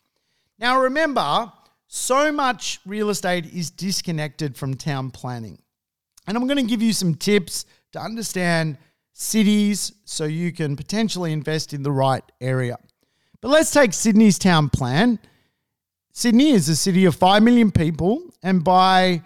[0.59, 1.53] Now, remember,
[1.89, 5.59] so much real estate is disconnected from town planning.
[6.27, 8.79] And I'm going to give you some tips to understand
[9.13, 12.77] cities so you can potentially invest in the right area.
[13.41, 15.19] But let's take Sydney's town plan.
[16.13, 19.23] Sydney is a city of 5 million people, and by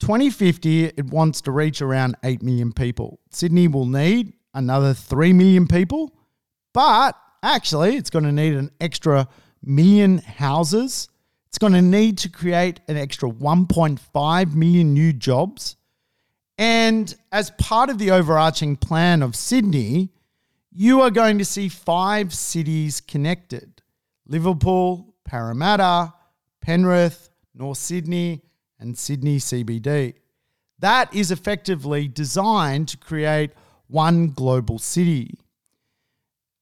[0.00, 3.18] 2050, it wants to reach around 8 million people.
[3.30, 6.12] Sydney will need another 3 million people,
[6.78, 9.26] but actually, it's going to need an extra
[9.64, 11.08] million houses.
[11.48, 15.74] It's going to need to create an extra 1.5 million new jobs.
[16.56, 20.10] And as part of the overarching plan of Sydney,
[20.70, 23.82] you are going to see five cities connected
[24.28, 26.14] Liverpool, Parramatta,
[26.60, 28.44] Penrith, North Sydney,
[28.78, 30.14] and Sydney CBD.
[30.78, 33.50] That is effectively designed to create
[33.88, 35.40] one global city.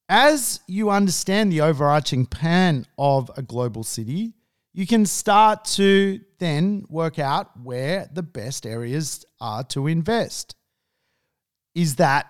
[0.09, 4.35] As you understand the overarching plan of a global city,
[4.73, 10.55] you can start to then work out where the best areas are to invest.
[11.75, 12.27] Is that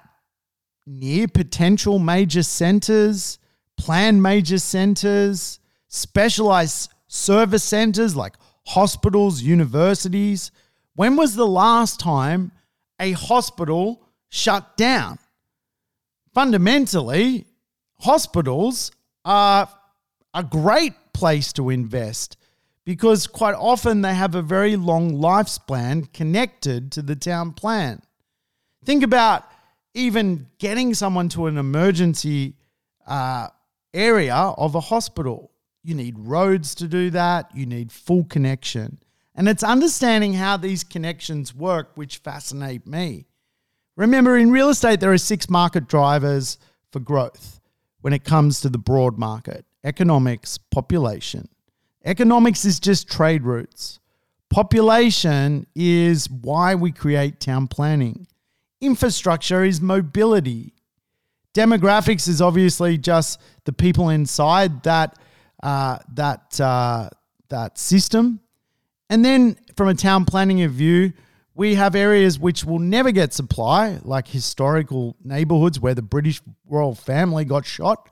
[0.86, 3.38] near potential major centers,
[3.76, 5.58] planned major centers,
[5.88, 8.36] specialized service centers like
[8.66, 10.50] hospitals, universities?
[10.94, 12.52] When was the last time
[12.98, 15.18] a hospital shut down?
[16.32, 17.46] Fundamentally,
[18.00, 18.90] hospitals
[19.24, 19.68] are
[20.34, 22.36] a great place to invest
[22.84, 28.00] because quite often they have a very long lifespan connected to the town plan.
[28.84, 29.44] Think about
[29.94, 32.54] even getting someone to an emergency
[33.06, 33.48] uh,
[33.92, 35.50] area of a hospital.
[35.82, 38.98] You need roads to do that, you need full connection.
[39.34, 43.26] And it's understanding how these connections work which fascinate me.
[43.96, 46.58] Remember, in real estate, there are six market drivers
[46.92, 47.60] for growth
[48.06, 51.48] when it comes to the broad market economics, population.
[52.04, 53.98] Economics is just trade routes.
[54.48, 58.28] Population is why we create town planning.
[58.80, 60.72] Infrastructure is mobility.
[61.52, 65.18] Demographics is obviously just the people inside that
[65.64, 67.08] uh, that uh,
[67.48, 68.38] that system,
[69.10, 71.12] And then from a town planning view,
[71.56, 76.94] we have areas which will never get supply, like historical neighborhoods where the British royal
[76.94, 78.10] family got shot,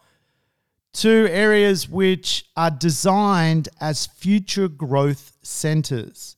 [0.95, 6.36] to areas which are designed as future growth centers.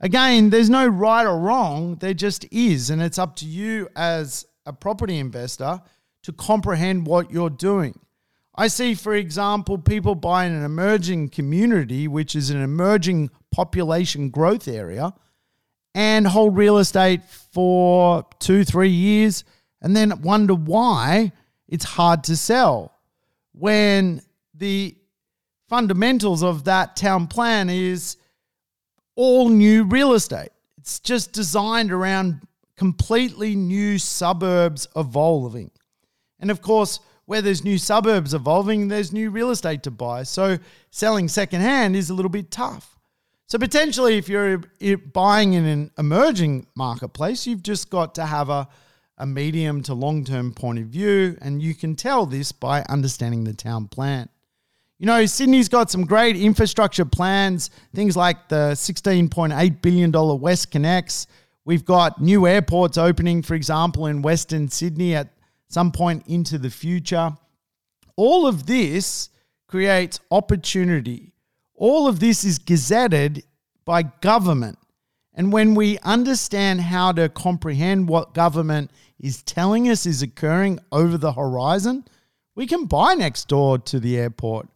[0.00, 2.90] Again, there's no right or wrong, there just is.
[2.90, 5.80] And it's up to you as a property investor
[6.22, 7.98] to comprehend what you're doing.
[8.54, 14.68] I see, for example, people buying an emerging community, which is an emerging population growth
[14.68, 15.14] area,
[15.94, 19.44] and hold real estate for two, three years,
[19.80, 21.32] and then wonder why
[21.68, 22.92] it's hard to sell
[23.52, 24.22] when
[24.54, 24.96] the
[25.68, 28.16] fundamentals of that town plan is
[29.16, 30.50] all new real estate.
[30.78, 35.70] It's just designed around completely new suburbs evolving.
[36.40, 40.24] And of course, where there's new suburbs evolving, there's new real estate to buy.
[40.24, 40.58] So
[40.90, 42.98] selling secondhand is a little bit tough.
[43.52, 44.62] So potentially, if you're
[45.12, 48.66] buying in an emerging marketplace, you've just got to have a,
[49.18, 53.44] a medium to long term point of view, and you can tell this by understanding
[53.44, 54.30] the town plan.
[54.98, 61.26] You know, Sydney's got some great infrastructure plans, things like the $16.8 billion WestConnex.
[61.66, 65.28] We've got new airports opening, for example, in Western Sydney at
[65.68, 67.36] some point into the future.
[68.16, 69.28] All of this
[69.68, 71.31] creates opportunity.
[71.82, 73.42] All of this is gazetted
[73.84, 74.78] by government.
[75.34, 81.18] And when we understand how to comprehend what government is telling us is occurring over
[81.18, 82.04] the horizon,
[82.54, 84.68] we can buy next door to the airport.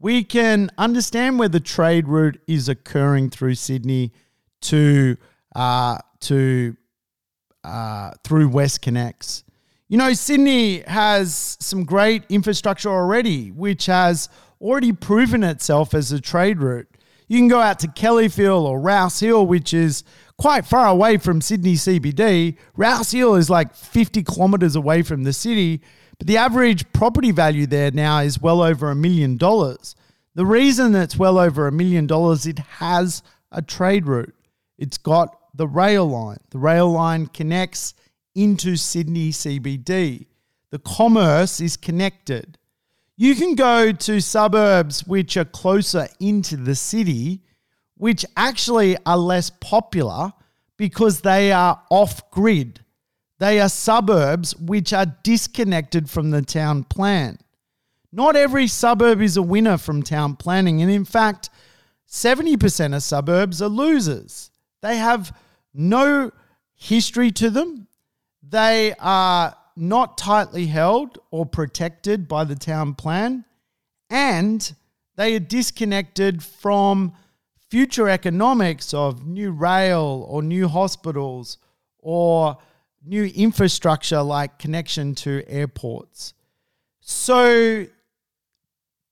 [0.00, 4.12] We can understand where the trade route is occurring through Sydney
[4.60, 5.16] to
[5.56, 6.76] uh, to
[7.64, 9.44] uh, through WestConnex.
[9.88, 14.28] You know, Sydney has some great infrastructure already, which has
[14.60, 16.88] already proven itself as a trade route.
[17.28, 20.02] You can go out to Kellyville or Rouse Hill, which is
[20.36, 22.56] quite far away from Sydney CBD.
[22.76, 25.80] Rouse Hill is like 50 kilometers away from the city,
[26.18, 29.94] but the average property value there now is well over a million dollars.
[30.34, 34.34] The reason it's well over a million dollars, it has a trade route.
[34.76, 36.38] It's got the rail line.
[36.50, 37.94] The rail line connects
[38.34, 40.26] into Sydney CBD.
[40.70, 42.58] The commerce is connected.
[43.20, 47.42] You can go to suburbs which are closer into the city,
[47.98, 50.32] which actually are less popular
[50.78, 52.80] because they are off grid.
[53.38, 57.36] They are suburbs which are disconnected from the town plan.
[58.10, 61.50] Not every suburb is a winner from town planning, and in fact,
[62.08, 64.50] 70% of suburbs are losers.
[64.80, 65.36] They have
[65.74, 66.32] no
[66.74, 67.86] history to them,
[68.42, 73.44] they are not tightly held or protected by the town plan,
[74.10, 74.74] and
[75.16, 77.12] they are disconnected from
[77.70, 81.58] future economics of new rail or new hospitals
[81.98, 82.58] or
[83.04, 86.34] new infrastructure like connection to airports.
[87.00, 87.86] So,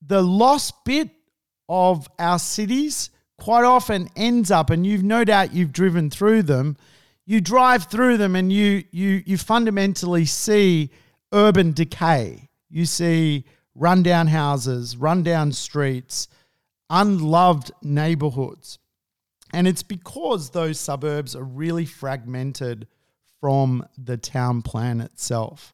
[0.05, 1.09] the lost bit
[1.67, 6.77] of our cities quite often ends up, and you've no doubt you've driven through them
[7.29, 10.89] you drive through them and you you you fundamentally see
[11.31, 12.49] urban decay.
[12.71, 16.27] You see rundown houses, rundown streets,
[16.89, 18.79] unloved neighborhoods.
[19.53, 22.87] And it's because those suburbs are really fragmented
[23.39, 25.71] from the town plan itself.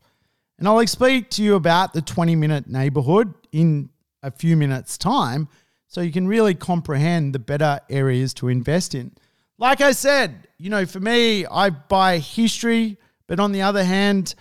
[0.59, 3.91] And I'll explain to you about the 20 minute neighborhood in
[4.21, 5.47] a few minutes' time
[5.87, 9.13] so you can really comprehend the better areas to invest in.
[9.57, 12.97] Like I said, you know, for me, I buy history,
[13.27, 14.35] but on the other hand,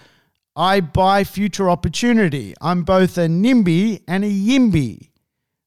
[0.57, 2.55] I buy future opportunity.
[2.61, 5.11] I'm both a NIMBY and a YIMBY.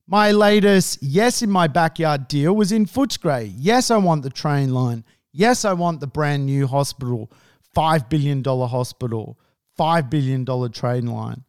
[0.05, 3.53] My latest yes in my backyard deal was in Footscray.
[3.57, 5.03] Yes, I want the train line.
[5.33, 7.31] Yes, I want the brand new hospital,
[7.75, 9.37] $5 billion hospital,
[9.77, 11.43] $5 billion train line.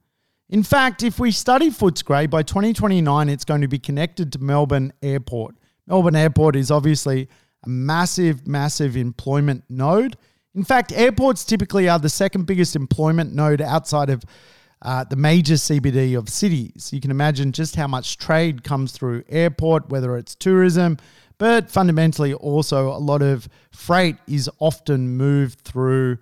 [0.48, 4.92] In fact, if we study Footscray, by 2029, it's going to be connected to Melbourne
[5.02, 5.56] Airport.
[5.86, 7.28] Melbourne Airport is obviously
[7.68, 10.16] massive, massive employment node.
[10.54, 14.24] In fact, airports typically are the second biggest employment node outside of
[14.82, 16.90] uh, the major CBD of cities.
[16.92, 20.96] You can imagine just how much trade comes through airport, whether it's tourism,
[21.36, 26.18] but fundamentally also a lot of freight is often moved through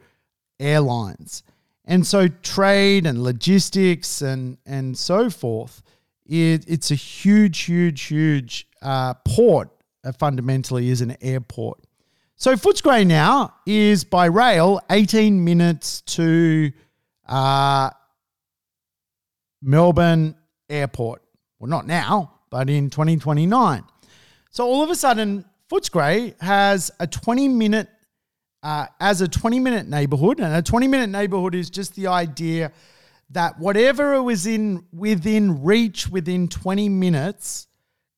[0.59, 1.43] airlines.
[1.85, 5.83] And so trade and logistics and, and so forth,
[6.27, 9.71] it, it's a huge, huge, huge uh, port
[10.07, 11.81] uh, fundamentally is an airport.
[12.37, 16.71] So Footscray now is by rail 18 minutes to
[17.27, 17.91] uh,
[19.63, 20.37] Melbourne
[20.69, 21.23] Airport.
[21.59, 23.83] Well, not now, but in 2029.
[24.51, 27.89] So all of a sudden, Footscray has a 20 minute,
[28.63, 30.39] uh, as a 20 minute neighborhood.
[30.39, 32.71] And a 20 minute neighborhood is just the idea
[33.31, 37.67] that whatever was in within reach within 20 minutes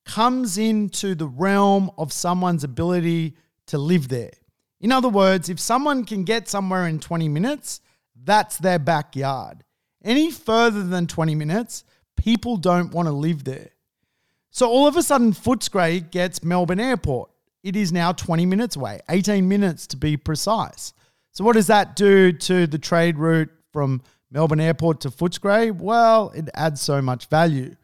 [0.08, 3.36] comes into the realm of someone's ability
[3.66, 4.32] to live there.
[4.80, 7.80] In other words, if someone can get somewhere in 20 minutes,
[8.24, 9.62] that's their backyard.
[10.02, 11.84] Any further than 20 minutes,
[12.16, 13.68] people don't want to live there.
[14.50, 17.30] So all of a sudden, Footscray gets Melbourne Airport.
[17.62, 20.94] It is now 20 minutes away, 18 minutes to be precise.
[21.32, 25.72] So, what does that do to the trade route from Melbourne Airport to Footscray?
[25.72, 27.76] Well, it adds so much value.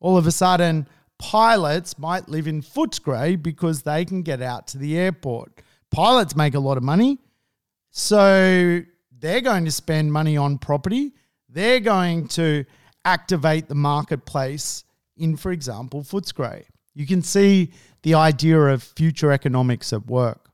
[0.00, 0.86] All of a sudden,
[1.20, 5.62] pilots might live in Footscray because they can get out to the airport.
[5.92, 7.18] Pilots make a lot of money.
[7.90, 8.82] So,
[9.20, 11.12] they're going to spend money on property.
[11.48, 12.64] They're going to
[13.04, 14.84] activate the marketplace
[15.16, 16.64] in, for example, Footscray.
[16.94, 17.70] You can see
[18.02, 20.50] the idea of future economics at work.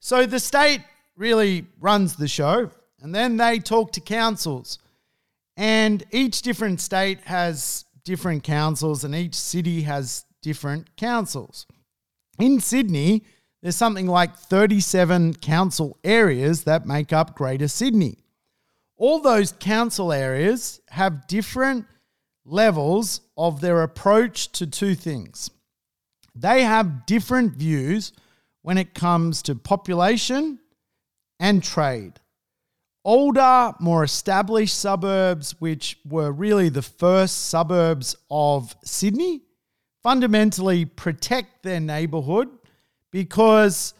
[0.00, 0.80] So the state
[1.16, 2.70] really runs the show,
[3.00, 4.78] and then they talk to councils.
[5.56, 11.66] And each different state has different councils, and each city has different councils.
[12.38, 13.24] In Sydney,
[13.62, 18.18] there's something like 37 council areas that make up Greater Sydney.
[18.96, 21.86] All those council areas have different
[22.44, 25.50] levels of their approach to two things.
[26.34, 28.12] They have different views
[28.62, 30.58] when it comes to population
[31.40, 32.20] and trade.
[33.04, 39.42] Older, more established suburbs, which were really the first suburbs of Sydney,
[40.02, 42.48] fundamentally protect their neighborhood
[43.10, 43.92] because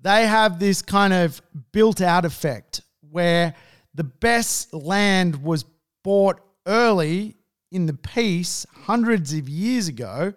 [0.00, 1.40] they have this kind of
[1.72, 3.54] built out effect where
[3.94, 5.64] the best land was
[6.04, 7.36] bought early
[7.72, 10.34] in the piece hundreds of years ago.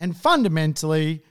[0.00, 1.22] And fundamentally,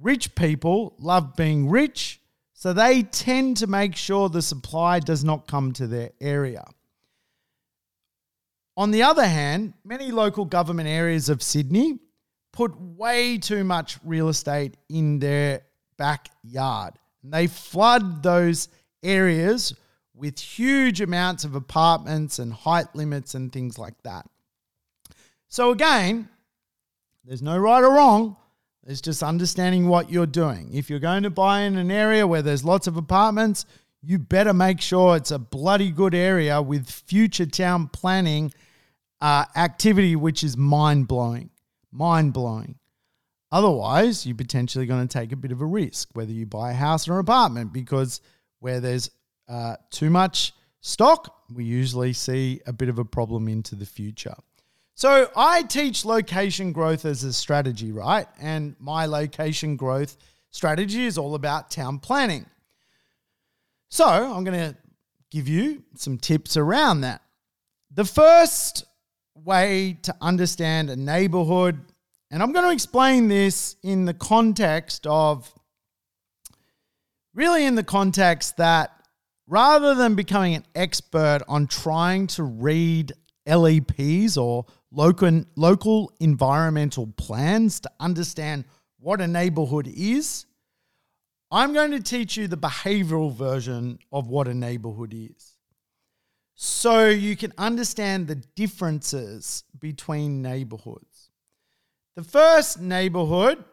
[0.00, 2.20] rich people love being rich,
[2.64, 6.64] so they tend to make sure the supply does not come to their area.
[8.74, 11.98] On the other hand, many local government areas of Sydney
[12.54, 15.60] put way too much real estate in their
[15.98, 16.94] backyard.
[17.22, 18.70] And they flood those
[19.02, 19.74] areas
[20.14, 24.24] with huge amounts of apartments and height limits and things like that.
[25.48, 26.30] So, again,
[27.26, 28.38] there's no right or wrong.
[28.86, 30.70] It's just understanding what you're doing.
[30.74, 33.64] If you're going to buy in an area where there's lots of apartments,
[34.02, 38.52] you better make sure it's a bloody good area with future town planning
[39.22, 41.48] uh, activity, which is mind blowing.
[41.90, 42.76] Mind blowing.
[43.50, 46.74] Otherwise, you're potentially going to take a bit of a risk, whether you buy a
[46.74, 48.20] house or an apartment, because
[48.58, 49.10] where there's
[49.48, 54.34] uh, too much stock, we usually see a bit of a problem into the future.
[54.96, 58.26] So I teach location growth as a strategy, right?
[58.40, 60.16] And my location growth
[60.50, 62.46] strategy is all about town planning.
[63.88, 64.76] So I'm going to
[65.30, 67.22] give you some tips around that.
[67.92, 68.84] The first
[69.34, 71.80] way to understand a neighborhood,
[72.30, 75.52] and I'm going to explain this in the context of
[77.34, 78.92] really in the context that
[79.48, 83.12] rather than becoming an expert on trying to read
[83.46, 84.64] LEPs or
[84.94, 88.64] local, local environmental plans to understand
[88.98, 90.46] what a neighborhood is,
[91.50, 95.56] I'm going to teach you the behavioral version of what a neighborhood is.
[96.54, 101.30] So you can understand the differences between neighborhoods.
[102.16, 103.64] The first neighborhood,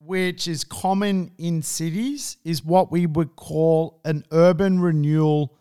[0.00, 5.58] which is common in cities, is what we would call an urban renewal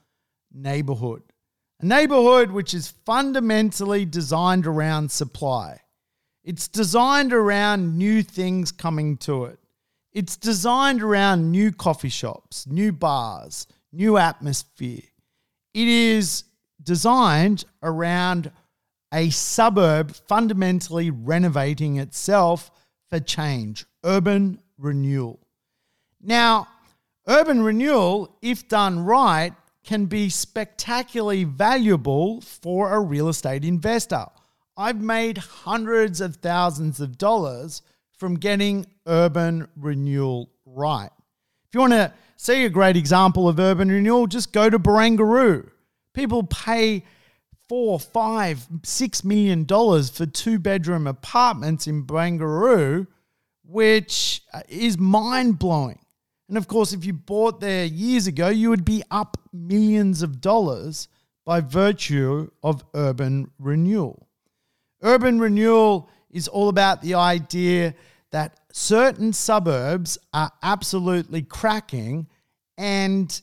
[0.54, 1.24] neighborhood.
[1.84, 5.82] A neighborhood which is fundamentally designed around supply.
[6.42, 9.60] It's designed around new things coming to it.
[10.14, 15.02] It's designed around new coffee shops, new bars, new atmosphere.
[15.74, 16.46] It is
[16.82, 18.50] designed around
[19.14, 22.72] a suburb fundamentally renovating itself
[23.10, 25.46] for change, urban renewal.
[26.22, 26.70] Now,
[27.28, 29.54] urban renewal, if done right,
[29.84, 34.26] can be spectacularly valuable for a real estate investor.
[34.78, 37.82] I've made hundreds of thousands of dollars
[38.18, 41.10] from getting urban renewal right.
[41.68, 45.70] If you want to see a great example of urban renewal, just go to Barangaroo.
[46.14, 47.04] People pay
[47.68, 53.08] four, five, six million dollars for two bedroom apartments in Barangaroo,
[53.66, 56.00] which uh, is mind blowing.
[56.54, 60.40] And of course, if you bought there years ago, you would be up millions of
[60.40, 61.08] dollars
[61.46, 64.28] by virtue of urban renewal.
[65.02, 67.96] Urban renewal is all about the idea
[68.30, 72.28] that certain suburbs are absolutely cracking.
[72.78, 73.42] And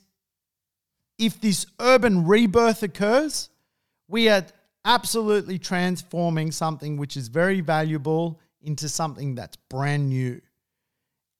[1.19, 3.51] if this urban rebirth occurs,
[4.07, 4.47] we are
[4.85, 10.41] absolutely transforming something which is very valuable into something that's brand new.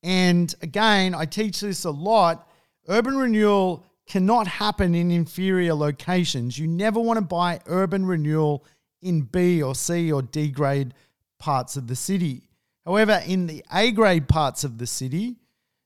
[0.03, 2.49] And again, I teach this a lot.
[2.89, 6.59] Urban renewal cannot happen in inferior locations.
[6.59, 8.65] You never want to buy urban renewal
[9.03, 10.95] in B or C or D grade
[11.39, 12.43] parts of the city.
[12.85, 15.37] However, in the A grade parts of the city,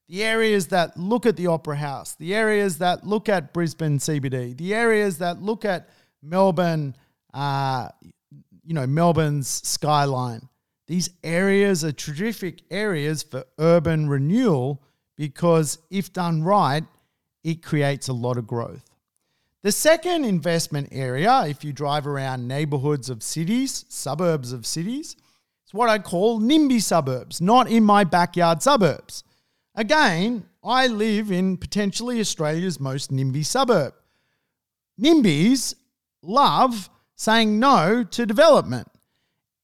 [0.09, 4.57] the areas that look at the Opera House, the areas that look at Brisbane CBD,
[4.57, 5.89] the areas that look at
[6.23, 6.97] Melbourne,
[7.33, 7.89] uh,
[8.65, 10.49] you know, Melbourne's skyline,
[10.87, 14.83] these areas are terrific areas for urban renewal
[15.17, 16.85] because if done right,
[17.43, 18.85] it creates a lot of growth.
[19.63, 25.17] The second investment area, if you drive around neighborhoods of cities, suburbs of cities,
[25.63, 29.25] it's what I call NIMBY suburbs, not in my backyard suburbs.
[29.75, 33.95] Again, I live in potentially Australia's most NIMBY suburb.
[35.01, 35.75] NIMBYs
[36.23, 38.89] love saying no to development.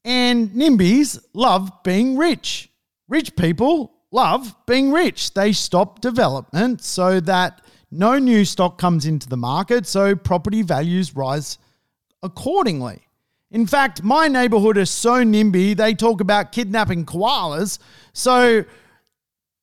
[0.04, 2.70] And NIMBYs love being rich.
[3.08, 5.34] Rich people love being rich.
[5.34, 11.14] They stop development so that no new stock comes into the market, so property values
[11.14, 11.58] rise
[12.22, 13.00] accordingly.
[13.50, 17.80] In fact, my neighborhood is so NIMBY, they talk about kidnapping koalas.
[18.12, 18.64] So,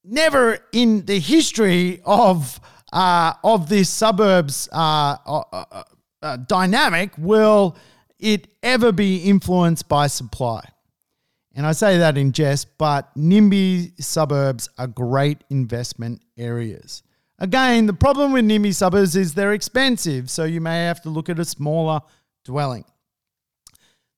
[0.04, 2.60] never in the history of
[2.92, 5.84] uh, of this suburbs uh, uh, uh,
[6.22, 7.78] uh dynamic will
[8.20, 10.64] it ever be influenced by supply.
[11.56, 17.02] And I say that in jest, but NIMBY suburbs are great investment areas.
[17.40, 21.30] Again, the problem with NIMBY suburbs is they're expensive, so you may have to look
[21.30, 22.02] at a smaller
[22.46, 22.86] dwelling.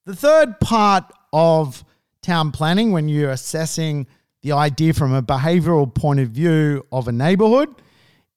[0.05, 1.83] The third part of
[2.21, 4.07] town planning, when you're assessing
[4.41, 7.69] the idea from a behavioral point of view of a neighborhood,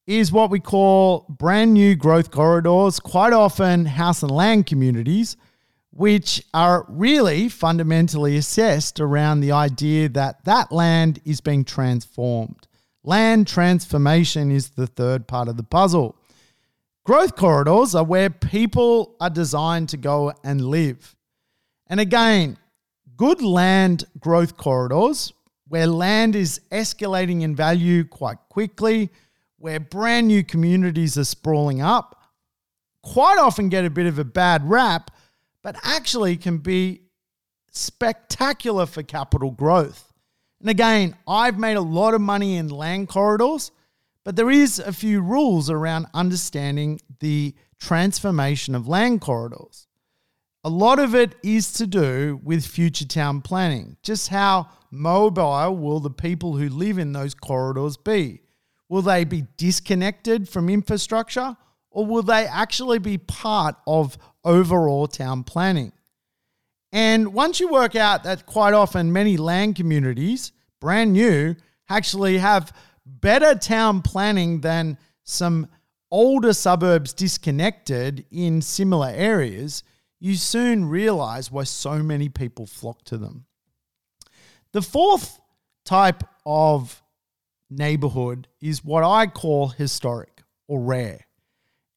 [0.07, 5.37] is what we call brand new growth corridors, quite often house and land communities,
[5.93, 12.67] which are really fundamentally assessed around the idea that that land is being transformed.
[13.05, 16.17] Land transformation is the third part of the puzzle.
[17.05, 21.15] Growth corridors are where people are designed to go and live.
[21.89, 22.57] And again,
[23.17, 25.33] good land growth corridors,
[25.69, 29.11] where land is escalating in value quite quickly,
[29.59, 32.17] where brand new communities are sprawling up,
[33.03, 35.11] quite often get a bit of a bad rap,
[35.63, 37.03] but actually can be
[37.71, 40.13] spectacular for capital growth.
[40.61, 43.73] And again, I've made a lot of money in land corridors,
[44.25, 49.89] but there is a few rules around understanding the transformation of land corridors.
[50.65, 53.97] A lot of it is to do with future town planning.
[54.05, 58.43] Just how mobile will the people who live in those corridors be?
[58.89, 61.57] Will they be disconnected from infrastructure
[61.91, 65.93] or will they actually be part of overall town planning?
[66.93, 71.57] And once you work out that quite often many land communities, brand new,
[71.89, 72.77] actually have
[73.07, 75.69] better town planning than some
[76.11, 79.83] older suburbs disconnected in similar areas,
[80.21, 83.47] you soon realize why so many people flock to them.
[84.73, 85.41] The fourth
[85.85, 87.03] type of
[87.71, 91.27] neighborhood is what I call historic or rare.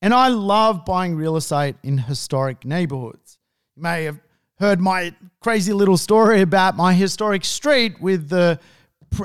[0.05, 3.39] And I love buying real estate in historic neighborhoods.
[3.75, 4.19] You may have
[4.59, 8.59] heard my crazy little story about my historic street with the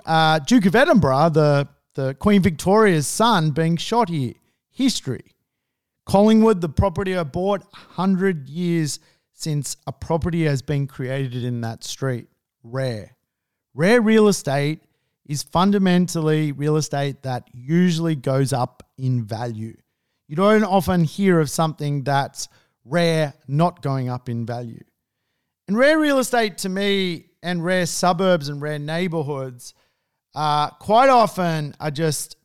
[0.07, 4.33] uh, Duke of Edinburgh, the, the Queen Victoria's son, being shot here.
[4.70, 5.35] History.
[6.07, 9.01] Collingwood, the property I bought, 100 years
[9.35, 12.28] since a property has been created in that street.
[12.62, 13.16] Rare.
[13.74, 14.81] Rare real estate
[15.26, 19.76] is fundamentally real estate that usually goes up in value.
[20.31, 22.49] You don't often hear of something that's
[22.85, 24.85] rare not going up in value.
[25.66, 29.74] And rare real estate to me and rare suburbs and rare neighborhoods
[30.37, 32.37] uh, quite often are just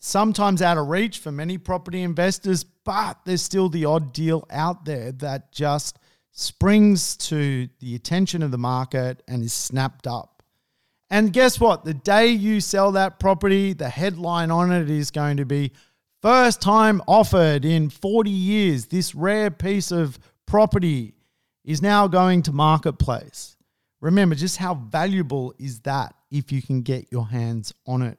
[0.00, 4.84] sometimes out of reach for many property investors, but there's still the odd deal out
[4.84, 6.00] there that just
[6.32, 10.42] springs to the attention of the market and is snapped up.
[11.08, 11.84] And guess what?
[11.84, 15.70] The day you sell that property, the headline on it is going to be
[16.22, 18.86] first time offered in 40 years.
[18.86, 21.14] This rare piece of property
[21.64, 23.56] is now going to marketplace.
[24.00, 28.18] Remember, just how valuable is that if you can get your hands on it?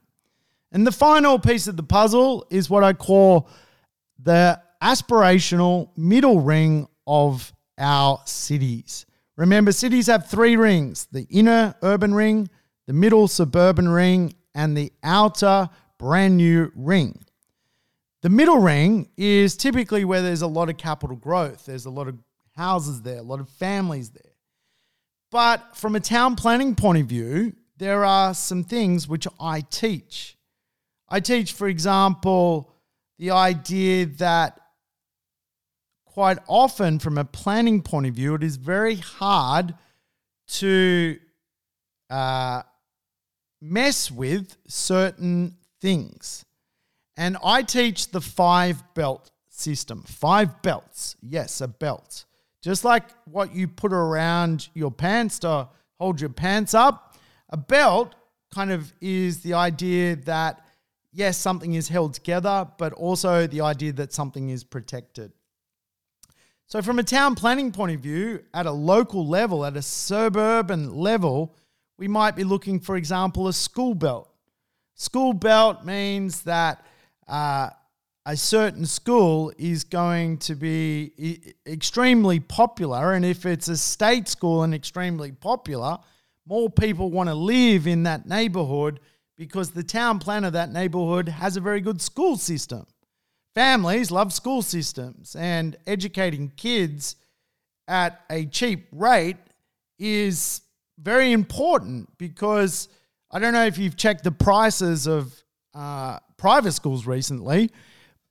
[0.72, 3.50] And the final piece of the puzzle is what I call
[4.22, 9.06] the aspirational middle ring of our cities.
[9.36, 12.50] Remember, cities have three rings the inner urban ring,
[12.88, 17.20] the middle suburban ring, and the outer brand new ring.
[18.22, 21.66] The middle ring is typically where there's a lot of capital growth.
[21.66, 22.18] There's a lot of
[22.56, 24.34] houses there, a lot of families there.
[25.32, 30.38] But from a town planning point of view, there are some things which I teach.
[31.08, 32.74] I teach, for example,
[33.18, 34.60] the idea that
[36.06, 39.74] quite often, from a planning point of view, it is very hard
[40.48, 41.18] to
[42.10, 42.64] uh,
[43.62, 46.44] mess with certain things.
[47.20, 50.04] And I teach the five belt system.
[50.08, 51.18] Five belts.
[51.22, 52.24] Yes, a belt.
[52.62, 55.68] Just like what you put around your pants to
[56.00, 57.18] hold your pants up,
[57.50, 58.16] a belt
[58.56, 60.66] kind of is the idea that,
[61.12, 65.34] yes, something is held together, but also the idea that something is protected.
[66.68, 70.96] So, from a town planning point of view, at a local level, at a suburban
[70.96, 71.54] level,
[71.98, 74.34] we might be looking, for example, a school belt.
[74.96, 76.86] School belt means that
[77.30, 77.70] uh,
[78.26, 83.14] a certain school is going to be extremely popular.
[83.14, 85.98] And if it's a state school and extremely popular,
[86.46, 89.00] more people want to live in that neighborhood
[89.38, 92.86] because the town plan of that neighborhood has a very good school system.
[93.56, 97.16] Families love school systems, and educating kids
[97.88, 99.38] at a cheap rate
[99.98, 100.62] is
[101.00, 102.90] very important because
[103.32, 105.34] I don't know if you've checked the prices of
[105.74, 107.70] uh, private schools recently,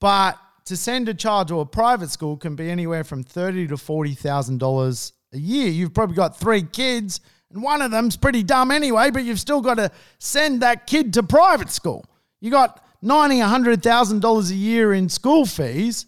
[0.01, 3.77] but to send a child to a private school can be anywhere from thirty to
[3.77, 5.69] forty thousand dollars a year.
[5.69, 9.61] You've probably got three kids, and one of them's pretty dumb anyway, but you've still
[9.61, 12.05] got to send that kid to private school.
[12.41, 16.07] You got ninety, hundred thousand dollars a year in school fees.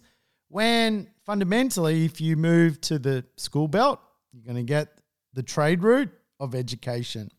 [0.49, 4.01] When fundamentally, if you move to the school belt,
[4.33, 4.89] you're going to get
[5.33, 7.31] the trade route of education.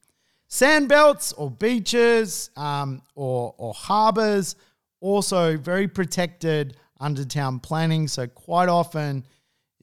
[0.52, 4.54] Sandbelts or beaches um, or, or harbors,
[5.00, 8.06] also very protected under town planning.
[8.06, 9.24] So, quite often,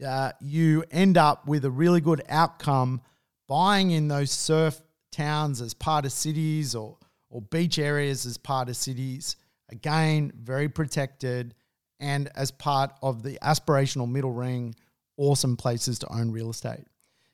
[0.06, 3.02] uh, you end up with a really good outcome
[3.48, 4.80] buying in those surf
[5.12, 6.98] towns as part of cities or,
[7.32, 9.38] or beach areas as part of cities.
[9.72, 11.56] Again, very protected
[12.00, 14.76] and as part of the aspirational middle ring,
[15.18, 16.86] awesome places to own real estate.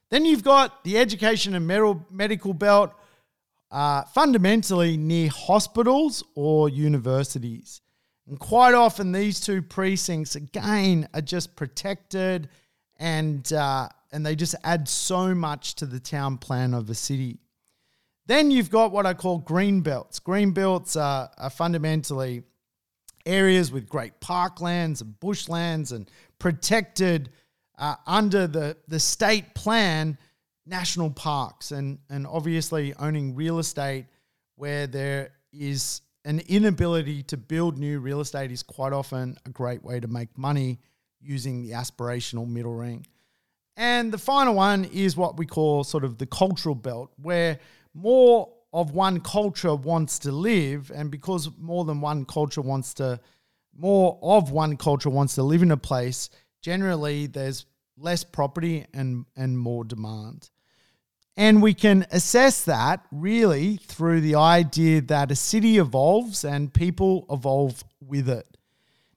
[0.10, 2.94] Then you've got the education and medical belt,
[3.72, 7.82] fundamentally near hospitals or universities.
[8.28, 12.50] And quite often, these two precincts, again, are just protected
[12.98, 17.40] and, uh, and they just add so much to the town plan of a city.
[18.26, 20.20] Then you've got what I call green belts.
[20.20, 22.44] Green belts are, are fundamentally
[23.26, 26.10] areas with great parklands and bushlands and
[26.40, 27.30] protected
[27.78, 30.18] uh, under the, the state plan
[30.66, 34.06] national parks and, and obviously owning real estate
[34.56, 39.84] where there is an inability to build new real estate is quite often a great
[39.84, 40.80] way to make money
[41.22, 43.06] using the aspirational middle ring.
[43.78, 47.60] And the final one is what we call sort of the cultural belt, where
[47.94, 53.20] more of one culture wants to live, and because more than one culture wants to,
[53.78, 56.30] more of one culture wants to live in a place,
[56.62, 57.66] generally there's
[57.98, 60.50] less property and, and more demand.
[61.38, 67.26] And we can assess that really through the idea that a city evolves and people
[67.30, 68.46] evolve with it.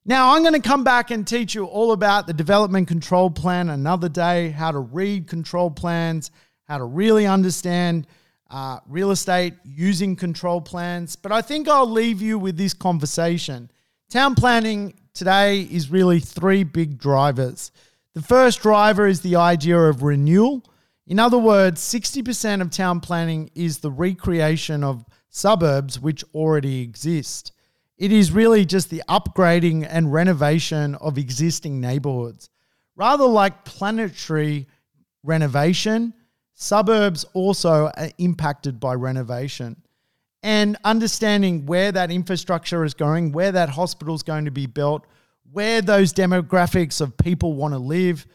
[0.04, 3.68] Now, I'm going to come back and teach you all about the development control plan
[3.68, 6.30] another day, how to read control plans,
[6.64, 8.06] how to really understand
[8.50, 11.14] uh, real estate using control plans.
[11.14, 13.70] But I think I'll leave you with this conversation.
[14.10, 17.70] Town planning today is really three big drivers.
[18.14, 20.64] The first driver is the idea of renewal.
[21.09, 27.52] In other words, 60% of town planning is the recreation of suburbs which already exist.
[27.96, 32.50] It is really just the upgrading and renovation of existing neighborhoods.
[32.94, 34.68] Rather like planetary
[35.22, 36.12] renovation,
[36.52, 39.82] suburbs also are impacted by renovation
[40.42, 45.06] and understanding where that infrastructure is going, where that hospital is going to be built,
[45.52, 48.26] where those demographics of people want to live,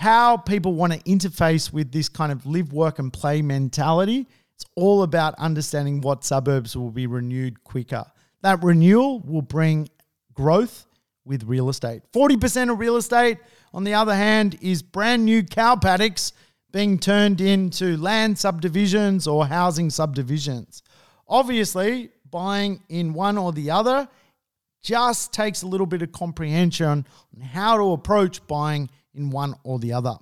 [0.00, 4.26] how people want to interface with this kind of live, work, and play mentality.
[4.54, 8.06] It's all about understanding what suburbs will be renewed quicker.
[8.40, 9.90] That renewal will bring
[10.32, 10.86] growth
[11.26, 12.00] with real estate.
[12.14, 13.36] 40% of real estate,
[13.74, 16.32] on the other hand, is brand new cow paddocks
[16.72, 20.82] being turned into land subdivisions or housing subdivisions.
[21.28, 24.08] Obviously, buying in one or the other
[24.82, 27.04] just takes a little bit of comprehension
[27.36, 30.16] on how to approach buying in one or the other.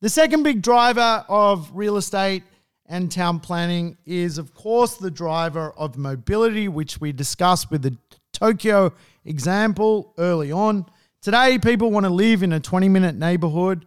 [0.00, 2.42] The second big driver of real estate
[2.86, 7.96] and town planning is, of course, the driver of mobility, which we discussed with the
[8.32, 8.92] Tokyo
[9.24, 10.86] example early on.
[11.20, 13.86] Today, people want to live in a 20 minute neighborhood.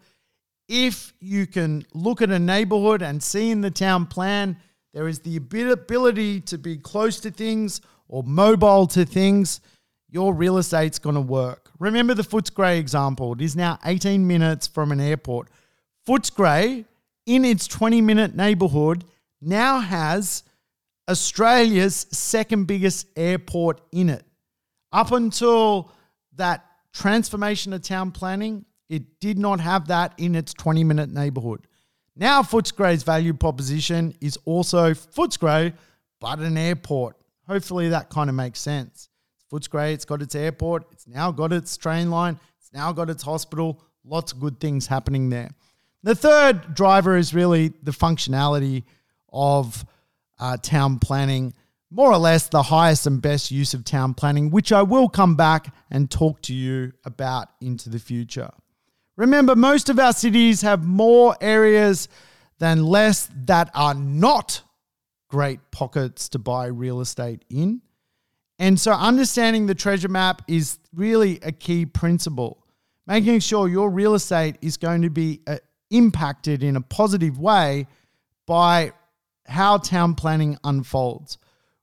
[0.68, 4.58] If you can look at a neighborhood and see in the town plan,
[4.94, 9.60] there is the ability to be close to things or mobile to things,
[10.16, 11.70] your real estate's going to work.
[11.78, 13.34] Remember the Footscray example.
[13.34, 15.50] It is now 18 minutes from an airport.
[16.08, 16.86] Footscray,
[17.26, 19.04] in its 20 minute neighborhood,
[19.42, 20.44] now has
[21.10, 24.24] Australia's second biggest airport in it.
[24.94, 25.92] Up until
[26.38, 31.68] that transformation of town planning, it did not have that in its 20 minute neighborhood.
[32.16, 35.74] Now, Footscray's value proposition is also Footscray,
[36.22, 37.18] but an airport.
[37.50, 39.10] Hopefully, that kind of makes sense.
[39.52, 43.24] Footscray, it's got its airport, it's now got its train line, it's now got its
[43.24, 43.82] hospital.
[44.04, 45.52] Lots of good things happening there.
[46.04, 48.84] The third driver is really the functionality
[49.32, 49.84] of
[50.40, 51.54] uh, town planning,
[51.90, 55.36] more or less the highest and best use of town planning, which I will come
[55.36, 58.52] back and talk to you about into the future.
[59.18, 62.10] Remember, most of our cities have more areas
[62.60, 64.62] than less that are not
[65.30, 67.82] great pockets to buy real estate in.
[68.58, 72.64] And so, understanding the treasure map is really a key principle.
[73.08, 75.58] Making sure your real estate is going to be uh,
[75.92, 77.88] impacted in a positive way
[78.46, 78.94] by
[79.48, 81.38] how town planning unfolds.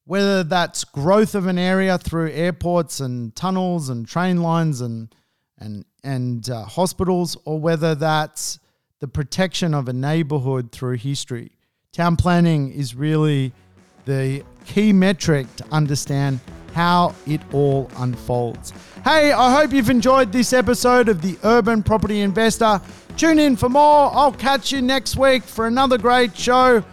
[0.04, 5.14] Whether that's growth of an area through airports and tunnels and train lines and
[5.58, 8.58] and and uh, hospitals, or whether that's
[8.98, 11.52] the protection of a neighborhood through history.
[11.92, 13.52] Town planning is really
[14.04, 16.40] the key metric to understand
[16.72, 18.72] how it all unfolds.
[19.04, 22.80] Hey, I hope you've enjoyed this episode of the Urban Property Investor.
[23.16, 24.10] Tune in for more.
[24.14, 26.84] I'll catch you next week for another great show.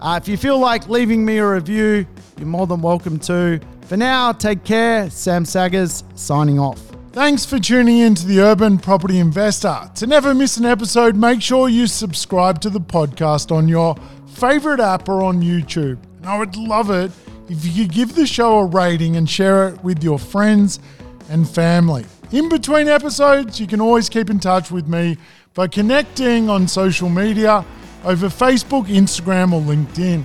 [0.00, 3.60] Uh, if you feel like leaving me a review, you're more than welcome to.
[3.82, 5.10] For now, take care.
[5.10, 6.80] Sam Saggers signing off.
[7.12, 9.90] Thanks for tuning in to the Urban Property Investor.
[9.96, 13.96] To never miss an episode, make sure you subscribe to the podcast on your
[14.34, 15.98] favorite app or on YouTube.
[16.18, 17.10] And I would love it
[17.48, 20.80] if you could give the show a rating and share it with your friends
[21.28, 22.04] and family.
[22.30, 25.16] In between episodes, you can always keep in touch with me
[25.54, 27.64] by connecting on social media
[28.04, 30.24] over Facebook, Instagram, or LinkedIn.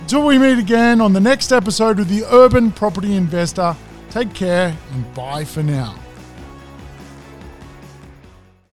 [0.00, 3.76] Until we meet again on the next episode of the Urban Property Investor,
[4.10, 5.94] take care and bye for now.